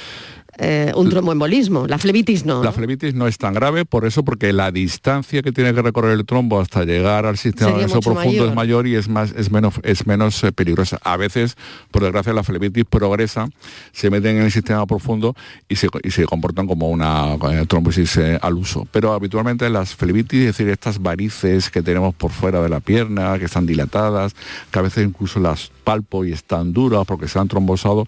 [0.57, 1.87] eh, un tromboembolismo.
[1.87, 2.63] La flebitis no.
[2.63, 6.11] La flebitis no es tan grave, por eso, porque la distancia que tiene que recorrer
[6.11, 9.75] el trombo hasta llegar al sistema venoso profundo es mayor y es más, es menos,
[9.83, 10.99] es menos eh, peligrosa.
[11.03, 11.55] A veces,
[11.89, 13.47] por desgracia, la flebitis progresa,
[13.91, 15.35] se meten en el sistema profundo
[15.69, 15.89] y se,
[16.25, 18.87] comportan como una eh, trombosis al uso.
[18.91, 23.39] Pero habitualmente las flebitis, es decir, estas varices que tenemos por fuera de la pierna,
[23.39, 24.35] que están dilatadas,
[24.69, 28.05] que a veces incluso las palpo y están duras porque se han trombosado,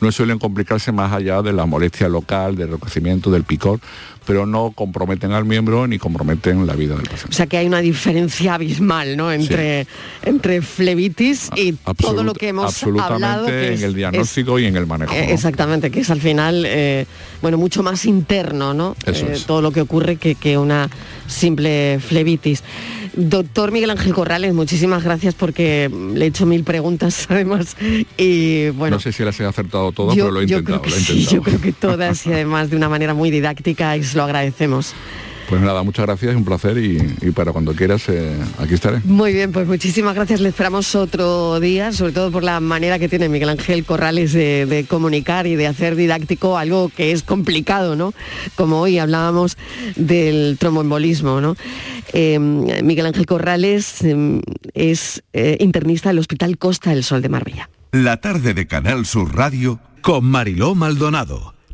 [0.00, 3.80] no suelen complicarse más allá de la molestia local, del enrojecimiento, del picor,
[4.28, 7.30] pero no comprometen al miembro ni comprometen la vida del paciente.
[7.30, 9.32] O sea que hay una diferencia abismal ¿no?
[9.32, 9.86] entre,
[10.22, 13.48] entre flebitis y todo lo que hemos hablado.
[13.48, 15.14] en el diagnóstico y en el manejo.
[15.14, 17.06] Eh, exactamente, que es al final eh,
[17.40, 18.96] bueno, mucho más interno, ¿no?
[19.06, 20.90] Eh, todo lo que ocurre que, que una
[21.26, 22.62] simple flebitis.
[23.14, 27.76] Doctor Miguel Ángel Corrales, muchísimas gracias porque le he hecho mil preguntas además
[28.16, 28.96] y bueno.
[28.96, 30.82] No sé si las he acertado todas, pero lo he intentado.
[30.84, 34.94] yo creo que todas y además de una manera muy didáctica se lo agradecemos.
[35.48, 39.00] Pues nada, muchas gracias, es un placer y, para cuando quieras eh, aquí estaré.
[39.04, 43.08] Muy bien, pues muchísimas gracias, le esperamos otro día, sobre todo por la manera que
[43.08, 48.12] tiene Miguel Ángel Corrales de, comunicar y de hacer didáctico algo que es complicado, ¿no?
[48.56, 49.56] Como hoy hablábamos
[49.96, 51.56] del tromboembolismo, ¿no?
[52.12, 54.42] Em, Miguel Ángel Corrales em,
[54.74, 57.70] es eh, internista del Hospital Costa del Sol de Marbella.
[57.92, 61.57] La tarde de Canal Sur Radio con Mariló Maldonado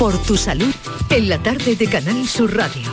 [0.00, 0.74] Por tu salud,
[1.10, 2.90] en la tarde de Canal Sur Radio.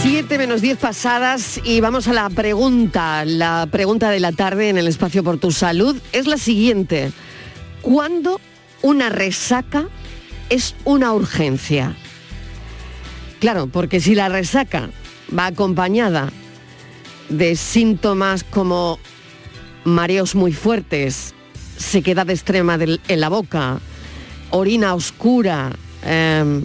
[0.00, 3.26] 7 menos 10 pasadas y vamos a la pregunta.
[3.26, 7.12] La pregunta de la tarde en el espacio por tu salud es la siguiente.
[7.82, 8.40] ¿Cuándo
[8.80, 9.86] una resaca
[10.48, 11.94] es una urgencia?
[13.38, 14.88] Claro, porque si la resaca
[15.36, 16.30] va acompañada
[17.28, 18.98] de síntomas como
[19.88, 21.34] mareos muy fuertes,
[21.76, 23.80] sequedad extrema en la boca,
[24.50, 25.72] orina oscura,
[26.04, 26.64] em,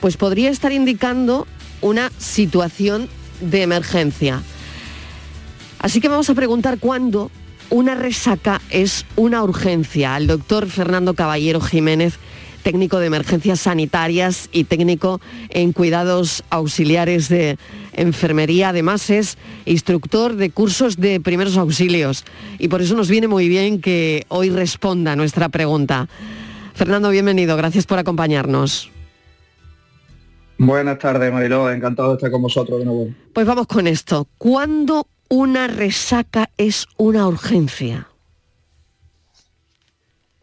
[0.00, 1.46] pues podría estar indicando
[1.80, 3.08] una situación
[3.40, 4.42] de emergencia.
[5.78, 7.30] Así que vamos a preguntar cuándo
[7.70, 12.18] una resaca es una urgencia al doctor Fernando Caballero Jiménez,
[12.64, 17.58] técnico de emergencias sanitarias y técnico en cuidados auxiliares de
[17.92, 18.70] enfermería.
[18.70, 22.24] Además es instructor de cursos de primeros auxilios
[22.58, 26.08] y por eso nos viene muy bien que hoy responda nuestra pregunta.
[26.74, 27.56] Fernando, bienvenido.
[27.56, 28.90] Gracias por acompañarnos.
[30.56, 31.70] Buenas tardes, Mariló.
[31.70, 33.08] Encantado de estar con vosotros de nuevo.
[33.34, 34.26] Pues vamos con esto.
[34.38, 38.08] ¿Cuándo una resaca es una urgencia?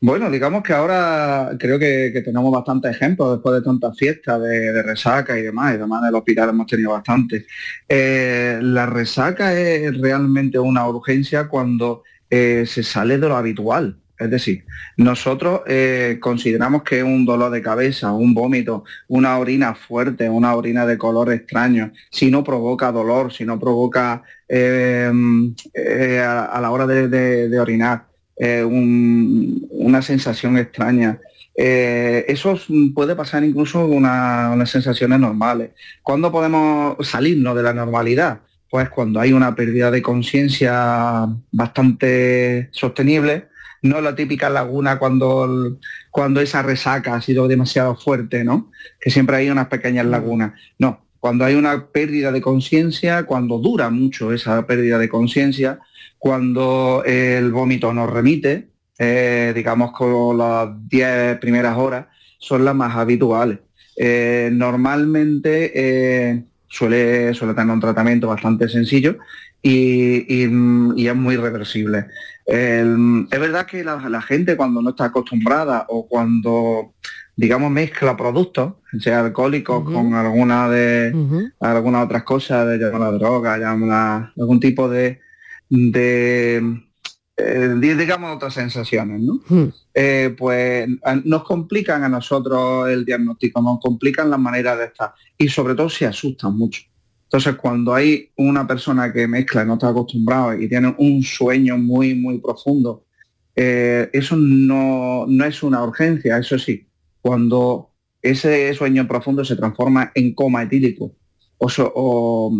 [0.03, 5.37] Bueno, digamos que ahora creo que, tenemos bastantes ejemplos después de tantas fiestas de, resaca
[5.37, 7.45] y demás, y además del hospital hemos tenido bastante.
[7.87, 13.99] Eh, la resaca es realmente una urgencia cuando eh, se sale de lo habitual.
[14.17, 14.65] Es decir,
[14.97, 20.87] nosotros eh, consideramos que un dolor de cabeza, un vómito, una orina fuerte, una orina
[20.87, 25.11] de color extraño, si no provoca dolor, si no provoca a,
[26.59, 28.10] la hora de, orinar
[28.65, 31.19] una sensación extraña,
[31.55, 32.59] eso
[32.95, 35.71] puede pasar incluso con unas sensaciones normales.
[36.01, 38.39] ¿Cuándo podemos salirnos de la normalidad?
[38.69, 43.49] Pues cuando hay una pérdida de conciencia bastante sostenible,
[43.81, 45.77] no la típica laguna cuando,
[46.09, 48.71] cuando esa resaca ha sido demasiado fuerte, ¿no?
[48.99, 50.09] Que siempre hay unas pequeñas mm.
[50.09, 50.53] lagunas.
[50.77, 55.79] No, cuando hay una pérdida de conciencia, cuando dura mucho esa pérdida de conciencia,
[56.21, 58.67] cuando el vómito nos remite,
[58.99, 62.05] eh, digamos con las 10 primeras horas,
[62.37, 63.57] son las más habituales.
[63.97, 69.17] Eh, normalmente eh, suele, suele tener un tratamiento bastante sencillo
[69.63, 72.05] y, y es muy reversible.
[72.45, 72.85] Es
[73.39, 76.93] verdad que la, gente cuando no está acostumbrada o cuando,
[77.35, 83.55] digamos, mezcla productos, sea alcohólicos con alguna de algunas otras cosas, de la droga,
[84.35, 85.19] algún tipo de,
[85.71, 86.81] de
[87.37, 89.39] eh, digamos otras sensaciones, ¿no?
[89.93, 90.87] Eh, pues
[91.23, 95.89] nos complican a nosotros el diagnóstico, nos complican las maneras de estar y sobre todo
[95.89, 96.81] se asustan mucho.
[97.23, 102.13] Entonces, cuando hay una persona que mezcla no está acostumbrado y tiene un sueño muy,
[102.13, 103.05] muy profundo,
[103.55, 106.85] eh, eso no, es una urgencia, eso sí.
[107.21, 107.91] Cuando
[108.21, 111.15] ese sueño profundo se transforma en coma etílico
[111.57, 112.51] o,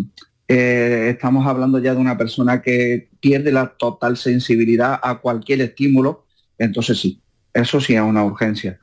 [0.54, 6.26] eh, estamos hablando ya de una persona que pierde la total sensibilidad a cualquier estímulo,
[6.58, 7.22] entonces sí,
[7.54, 8.78] eso sí es una urgencia.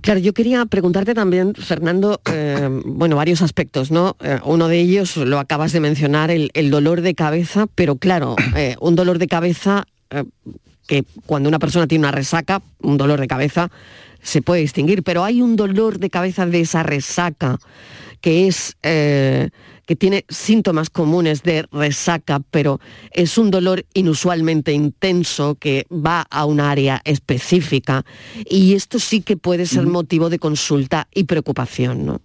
[0.00, 4.16] Claro, yo quería preguntarte también, Fernando, eh, bueno, varios aspectos, ¿no?
[4.22, 8.76] Eh, uno de ellos lo acabas de mencionar, el, dolor de cabeza, pero claro, eh,
[8.80, 9.84] un dolor de cabeza
[10.86, 13.70] que cuando una persona tiene una resaca, un dolor de cabeza
[14.26, 17.58] se puede distinguir, pero hay un dolor de cabeza de esa resaca
[18.20, 18.76] que es
[19.86, 22.80] que tiene síntomas comunes de resaca, pero
[23.12, 28.04] es un dolor inusualmente intenso que va a un área específica.
[28.44, 32.20] Y esto sí que puede ser motivo de consulta y preocupación, ¿no?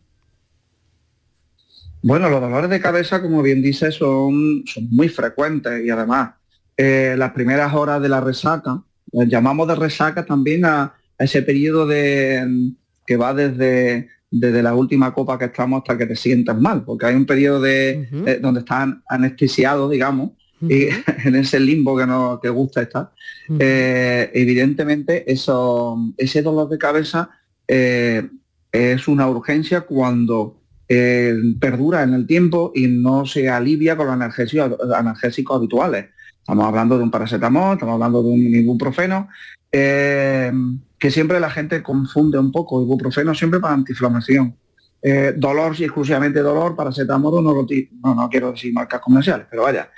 [2.03, 6.31] Bueno, los dolores de cabeza, como bien dice, son, son muy frecuentes y además
[6.75, 8.81] eh, las primeras horas de la resaca,
[9.11, 12.73] llamamos de resaca también a, a ese periodo de,
[13.05, 17.05] que va desde desde la última copa que estamos hasta que te sientas mal, porque
[17.05, 20.87] hay un periodo de, eh, donde estás anestesiado, digamos, y
[21.25, 23.11] en ese limbo que no que gusta estar.
[23.59, 27.29] Eh, evidentemente, eso, ese dolor de cabeza
[27.67, 28.25] eh,
[28.71, 30.57] es una urgencia cuando
[31.59, 36.07] perdura en el tiempo y no se alivia con los analgésicos, analgésicos habituales.
[36.37, 39.29] Estamos hablando de un paracetamol, estamos hablando de un ibuprofeno,
[39.71, 44.55] que siempre la gente confunde un poco ibuprofeno siempre para antiinflamación.
[45.01, 47.65] Eh, dolor, si exclusivamente dolor, paracetamol no lo
[48.03, 49.89] no, no quiero decir marcas comerciales, pero vaya,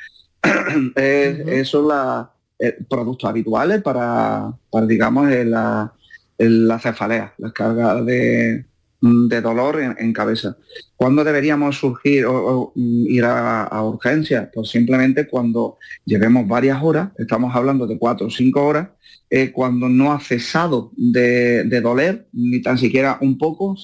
[0.96, 4.54] es, los eh, productos habituales para,
[4.88, 5.94] digamos, la,
[6.38, 8.66] la cefalea, las cargas de,
[9.02, 10.56] de dolor en, cabeza.
[10.96, 14.48] ¿Cuándo deberíamos surgir o, ir a, a, urgencias?
[14.54, 18.88] Pues simplemente cuando llevemos varias horas, estamos hablando de cuatro o cinco horas,
[19.36, 23.76] eh, cuando no ha cesado de, doler, ni tan siquiera un poco,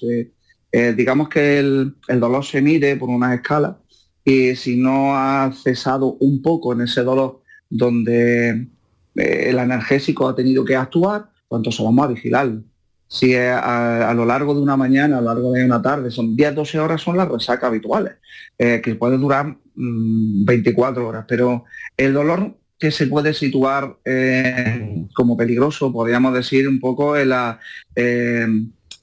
[0.71, 3.79] eh, digamos que el, dolor se mide por una escala
[4.23, 8.67] y si no ha cesado un poco en ese dolor donde
[9.15, 12.61] eh, el analgésico ha tenido que actuar, pues entonces vamos a vigilarlo
[13.07, 16.77] si a, lo largo de una mañana, a lo largo de una tarde, son 10-12
[16.77, 18.17] horas, son las resacas habituales,
[18.55, 21.63] que puede durar 24 mm, horas, pero
[21.97, 27.59] el dolor que se puede situar eh, como peligroso, podríamos decir un poco en la
[27.95, 28.47] eh,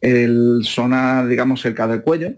[0.01, 2.33] el zona, digamos, cerca del cuello,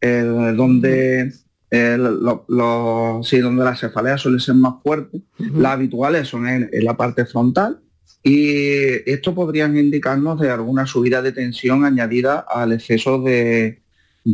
[0.00, 1.32] donde
[1.70, 7.80] donde las cefaleas suelen ser más fuertes, las habituales son en la parte frontal,
[8.22, 13.82] y esto podrían indicarnos de alguna subida de tensión añadida al exceso de,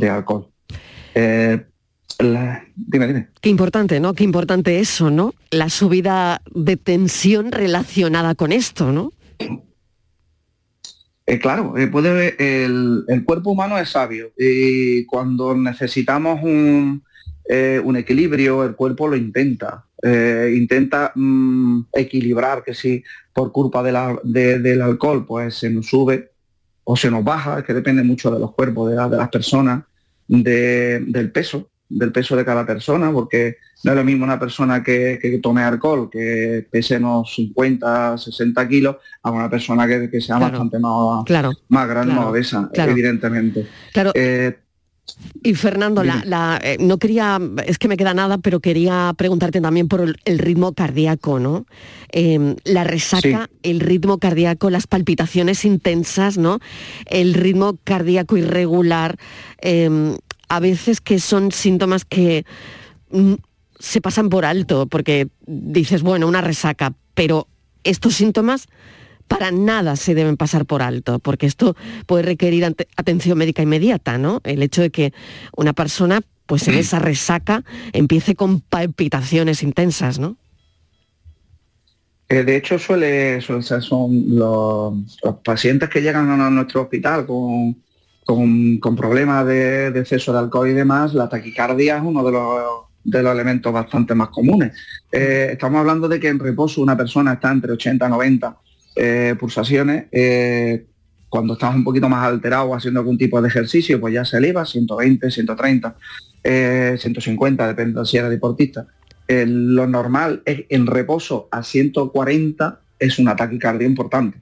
[0.02, 0.48] alcohol.
[1.14, 1.64] Eh,
[2.18, 3.28] dime, dime.
[3.40, 4.14] Qué importante, ¿no?
[4.14, 5.34] Qué importante eso, ¿no?
[5.50, 9.12] La subida de tensión relacionada con esto, ¿no?
[11.26, 17.02] Eh, claro, eh, puede, el, el, cuerpo humano es sabio y cuando necesitamos un,
[17.84, 19.84] un equilibrio, el cuerpo lo intenta.
[20.02, 23.04] intenta mm, equilibrar, que si
[23.38, 26.32] por culpa del alcohol, pues se nos sube
[26.82, 29.84] o se nos baja, que depende mucho de los cuerpos, de, las personas,
[30.26, 31.68] del peso.
[31.88, 35.62] Del peso de cada persona, porque no es lo mismo una persona que, que tome
[35.62, 41.24] alcohol, que pese unos 50, 60 kilos, a una persona que, que sea bastante más,
[41.24, 43.66] claro, más grande, claro, más obesa, evidentemente.
[43.92, 44.12] Claro.
[44.14, 44.58] Eh,
[45.42, 49.60] Y Fernando, la, la, eh, no quería, es que me queda nada, pero quería preguntarte
[49.60, 51.64] también por el, el ritmo cardíaco, ¿no?
[52.12, 56.58] Eh, la resaca, el ritmo cardíaco, las palpitaciones intensas, ¿no?
[57.06, 59.16] El ritmo cardíaco irregular,
[59.62, 60.14] eh,
[60.48, 62.44] a veces que son síntomas que
[63.10, 63.34] mm,
[63.78, 67.46] se pasan por alto, porque dices, bueno, una resaca, pero
[67.84, 68.68] estos síntomas
[69.28, 71.76] para nada se deben pasar por alto, porque esto
[72.06, 72.64] puede requerir
[72.96, 74.40] atención médica inmediata, ¿no?
[74.44, 75.12] El hecho de que
[75.54, 80.36] una persona, pues en esa resaca, empiece con palpitaciones intensas, ¿no?
[82.30, 87.26] Eh, de hecho, suele, suele ser, son los, los pacientes que llegan a nuestro hospital
[87.26, 87.76] con,
[88.28, 93.72] con, problemas de, exceso de alcohol y demás, la taquicardia es uno de los, elementos
[93.72, 94.76] bastante más comunes.
[95.10, 98.56] Eh, estamos hablando de que en reposo una persona está entre 80 y 90
[98.96, 100.06] eh, pulsaciones.
[100.12, 100.84] eh,
[101.30, 104.66] cuando estamos un poquito más alterados haciendo algún tipo de ejercicio, pues ya se eleva
[104.66, 105.96] 120, 130,
[106.44, 108.86] eh, 150, depende de si eres deportista.
[109.26, 114.38] Lo normal es en reposo a 140 es una taquicardia importante.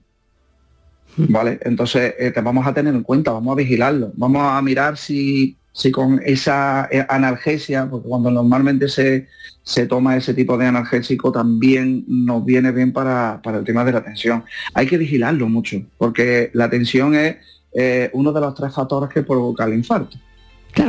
[1.16, 1.58] ¿Vale?
[1.62, 5.56] Entonces eh, te vamos a tener en cuenta, vamos a vigilarlo, vamos a mirar si,
[5.72, 9.28] si con esa eh, analgesia, porque cuando normalmente se,
[9.62, 13.92] se toma ese tipo de analgésico también nos viene bien para, para el tema de
[13.92, 14.44] la tensión.
[14.74, 17.36] Hay que vigilarlo mucho, porque la tensión es
[17.74, 20.16] eh, uno de los tres factores que provoca el infarto.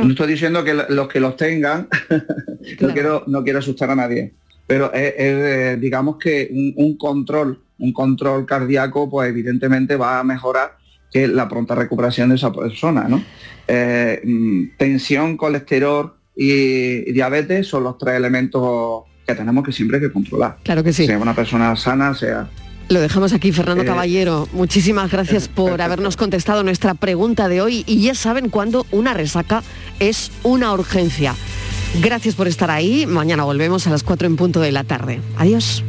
[0.04, 1.88] No estoy diciendo que lo- los que los tengan,
[2.80, 4.34] no, quiero, no quiero asustar a nadie,
[4.68, 10.20] pero es, es, eh, digamos que un, un control, un control cardíaco, pues evidentemente va
[10.20, 10.76] a mejorar
[11.10, 13.24] que la pronta recuperación de esa persona, ¿no?
[13.66, 20.04] Eh, mm, tensión, colesterol y, diabetes son los tres elementos que tenemos que siempre hay
[20.04, 20.58] que controlar.
[20.62, 21.06] Claro que sí.
[21.06, 22.48] Sea una persona sana, sea
[22.90, 24.48] Lo dejamos aquí, Fernando Eh, Caballero.
[24.52, 29.62] Muchísimas gracias por habernos contestado nuestra pregunta de hoy y ya saben cuándo una resaca
[29.98, 31.34] es una urgencia.
[31.94, 33.06] Gracias por estar ahí.
[33.06, 35.20] Mañana volvemos a las 4 en punto de la tarde.
[35.36, 35.82] Adiós.